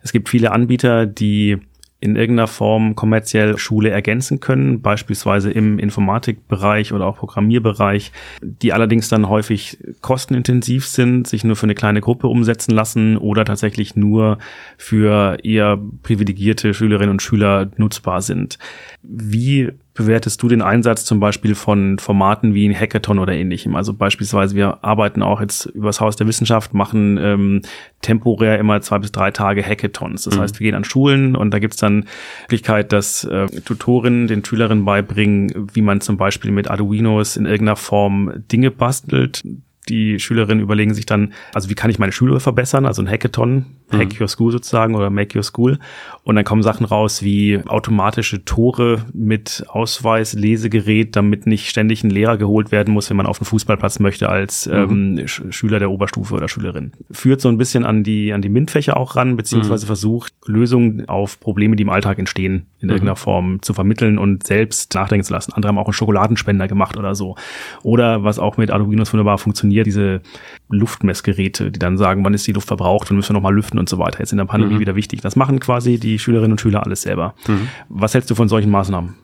[0.00, 1.58] Es gibt viele Anbieter, die
[2.02, 8.10] in irgendeiner Form kommerziell Schule ergänzen können, beispielsweise im Informatikbereich oder auch Programmierbereich,
[8.42, 13.44] die allerdings dann häufig kostenintensiv sind, sich nur für eine kleine Gruppe umsetzen lassen oder
[13.44, 14.38] tatsächlich nur
[14.76, 18.58] für eher privilegierte Schülerinnen und Schüler nutzbar sind.
[19.02, 23.76] Wie bewertest du den Einsatz zum Beispiel von Formaten wie ein Hackathon oder ähnlichem?
[23.76, 27.62] Also beispielsweise, wir arbeiten auch jetzt übers Haus der Wissenschaft, machen ähm,
[28.00, 30.24] temporär immer zwei bis drei Tage Hackathons.
[30.24, 30.40] Das mhm.
[30.40, 32.06] heißt, wir gehen an Schulen und da gibt's dann
[32.42, 37.76] Möglichkeit, dass äh, Tutorinnen den Schülerinnen beibringen, wie man zum Beispiel mit Arduinos in irgendeiner
[37.76, 39.42] Form Dinge bastelt
[39.88, 43.66] die Schülerinnen überlegen sich dann, also wie kann ich meine Schule verbessern, also ein Hackathon,
[43.90, 43.96] mhm.
[43.98, 45.78] Hack Your School sozusagen oder Make Your School.
[46.22, 52.10] Und dann kommen Sachen raus wie automatische Tore mit Ausweis, Lesegerät, damit nicht ständig ein
[52.10, 55.18] Lehrer geholt werden muss, wenn man auf den Fußballplatz möchte als mhm.
[55.18, 56.92] ähm, Schüler der Oberstufe oder Schülerin.
[57.10, 59.88] Führt so ein bisschen an die, an die MINT-Fächer auch ran, beziehungsweise mhm.
[59.88, 62.94] versucht, Lösungen auf Probleme, die im Alltag entstehen, in mhm.
[62.94, 65.52] irgendeiner Form zu vermitteln und selbst nachdenken zu lassen.
[65.52, 67.36] Andere haben auch einen Schokoladenspender gemacht oder so.
[67.82, 70.20] Oder was auch mit Arduinos wunderbar funktioniert, funktioniert, diese
[70.68, 73.88] Luftmessgeräte, die dann sagen, wann ist die Luft verbraucht und müssen wir nochmal lüften und
[73.88, 74.20] so weiter.
[74.20, 74.80] Jetzt in der Pandemie mhm.
[74.80, 75.20] wieder wichtig.
[75.20, 77.34] Das machen quasi die Schülerinnen und Schüler alles selber.
[77.46, 77.68] Mhm.
[77.88, 79.14] Was hältst du von solchen Maßnahmen?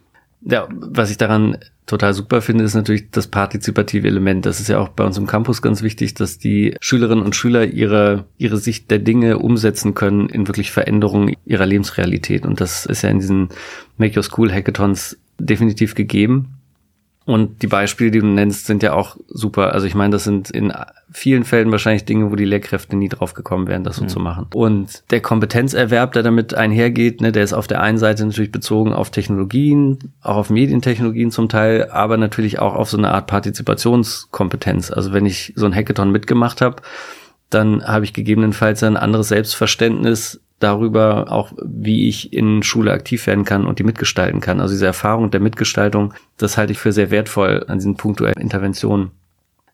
[0.40, 4.46] Ja, was ich daran total super finde, ist natürlich das partizipative Element.
[4.46, 7.64] Das ist ja auch bei uns im Campus ganz wichtig, dass die Schülerinnen und Schüler
[7.64, 12.46] ihre, ihre Sicht der Dinge umsetzen können in wirklich Veränderungen ihrer Lebensrealität.
[12.46, 13.48] Und das ist ja in diesen
[13.96, 16.57] Make Your School Hackathons definitiv gegeben.
[17.28, 19.74] Und die Beispiele, die du nennst, sind ja auch super.
[19.74, 20.72] Also ich meine, das sind in
[21.10, 24.08] vielen Fällen wahrscheinlich Dinge, wo die Lehrkräfte nie drauf gekommen wären, das so mhm.
[24.08, 24.46] zu machen.
[24.54, 28.94] Und der Kompetenzerwerb, der damit einhergeht, ne, der ist auf der einen Seite natürlich bezogen
[28.94, 34.90] auf Technologien, auch auf Medientechnologien zum Teil, aber natürlich auch auf so eine Art Partizipationskompetenz.
[34.90, 36.76] Also wenn ich so ein Hackathon mitgemacht habe,
[37.50, 43.44] dann habe ich gegebenenfalls ein anderes Selbstverständnis darüber auch, wie ich in Schule aktiv werden
[43.44, 44.60] kann und die mitgestalten kann.
[44.60, 49.12] Also diese Erfahrung der Mitgestaltung, das halte ich für sehr wertvoll an diesen punktuellen Interventionen.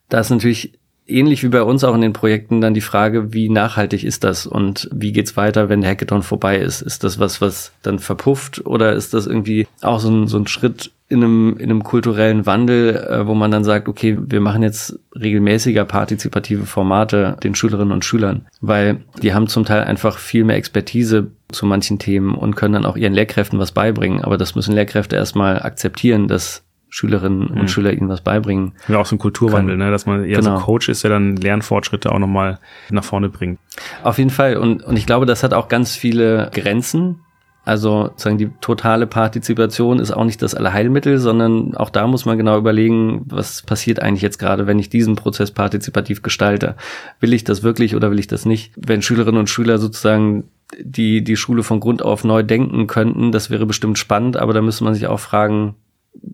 [0.09, 3.49] Da ist natürlich ähnlich wie bei uns auch in den Projekten dann die Frage, wie
[3.49, 6.83] nachhaltig ist das und wie geht's weiter, wenn der Hackathon vorbei ist?
[6.83, 10.47] Ist das was, was dann verpufft oder ist das irgendwie auch so ein, so ein
[10.47, 14.63] Schritt in einem, in einem kulturellen Wandel, äh, wo man dann sagt, okay, wir machen
[14.63, 20.45] jetzt regelmäßiger partizipative Formate den Schülerinnen und Schülern, weil die haben zum Teil einfach viel
[20.45, 24.23] mehr Expertise zu manchen Themen und können dann auch ihren Lehrkräften was beibringen.
[24.23, 27.69] Aber das müssen Lehrkräfte erstmal akzeptieren, dass Schülerinnen und mhm.
[27.69, 28.73] Schüler ihnen was beibringen.
[28.87, 29.91] Ja, auch so ein Kulturwandel, ne?
[29.91, 30.59] dass man eher genau.
[30.59, 33.59] so Coach ist, der dann Lernfortschritte auch nochmal nach vorne bringt.
[34.05, 34.57] Auf jeden Fall.
[34.57, 37.24] Und, und ich glaube, das hat auch ganz viele Grenzen.
[37.65, 42.37] Also sozusagen die totale Partizipation ist auch nicht das Allerheilmittel, sondern auch da muss man
[42.37, 46.75] genau überlegen, was passiert eigentlich jetzt gerade, wenn ich diesen Prozess partizipativ gestalte.
[47.21, 48.73] Will ich das wirklich oder will ich das nicht?
[48.77, 50.45] Wenn Schülerinnen und Schüler sozusagen
[50.79, 54.61] die, die Schule von Grund auf neu denken könnten, das wäre bestimmt spannend, aber da
[54.61, 55.75] müsste man sich auch fragen,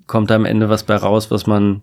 [0.07, 1.83] kommt da am Ende was bei raus, was man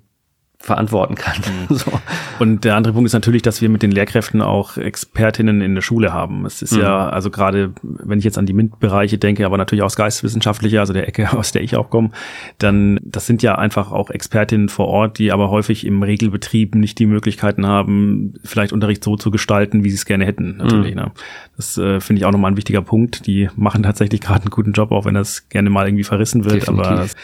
[0.59, 1.41] verantworten kann.
[1.69, 1.75] Mhm.
[1.75, 1.91] so.
[2.39, 5.81] Und der andere Punkt ist natürlich, dass wir mit den Lehrkräften auch Expertinnen in der
[5.81, 6.45] Schule haben.
[6.45, 6.81] Es ist mhm.
[6.81, 10.93] ja, also gerade, wenn ich jetzt an die MINT-Bereiche denke, aber natürlich aus geisteswissenschaftlicher, also
[10.93, 12.11] der Ecke, aus der ich auch komme,
[12.57, 16.99] dann, das sind ja einfach auch Expertinnen vor Ort, die aber häufig im Regelbetrieb nicht
[16.99, 20.95] die Möglichkeiten haben, vielleicht Unterricht so zu gestalten, wie sie es gerne hätten, natürlich.
[20.95, 21.01] Mhm.
[21.01, 21.11] Ne?
[21.55, 23.25] Das äh, finde ich auch nochmal ein wichtiger Punkt.
[23.27, 26.61] Die machen tatsächlich gerade einen guten Job, auch wenn das gerne mal irgendwie verrissen wird,
[26.61, 26.85] Definitiv.
[26.85, 27.15] aber das,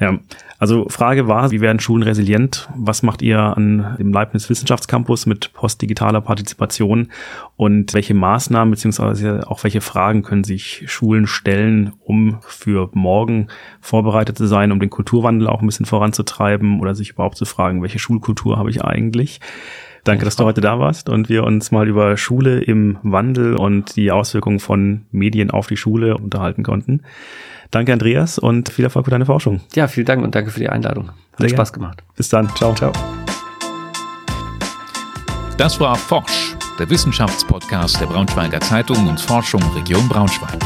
[0.00, 0.18] ja,
[0.60, 2.68] also Frage war, wie werden Schulen resilient?
[2.76, 7.08] Was macht ihr an dem Leibniz Wissenschaftscampus mit postdigitaler Partizipation?
[7.56, 13.48] Und welche Maßnahmen beziehungsweise auch welche Fragen können sich Schulen stellen, um für morgen
[13.80, 17.82] vorbereitet zu sein, um den Kulturwandel auch ein bisschen voranzutreiben oder sich überhaupt zu fragen,
[17.82, 19.40] welche Schulkultur habe ich eigentlich?
[20.04, 23.96] Danke, dass du heute da warst und wir uns mal über Schule im Wandel und
[23.96, 27.02] die Auswirkungen von Medien auf die Schule unterhalten konnten.
[27.70, 29.60] Danke, Andreas, und viel Erfolg für deine Forschung.
[29.74, 31.08] Ja, vielen Dank und danke für die Einladung.
[31.08, 32.02] Hat Sehr Spaß gemacht.
[32.16, 32.48] Bis dann.
[32.56, 32.74] Ciao.
[32.74, 32.92] Ciao.
[35.58, 40.58] Das war Forsch, der Wissenschaftspodcast der Braunschweiger Zeitung und Forschung Region Braunschweig.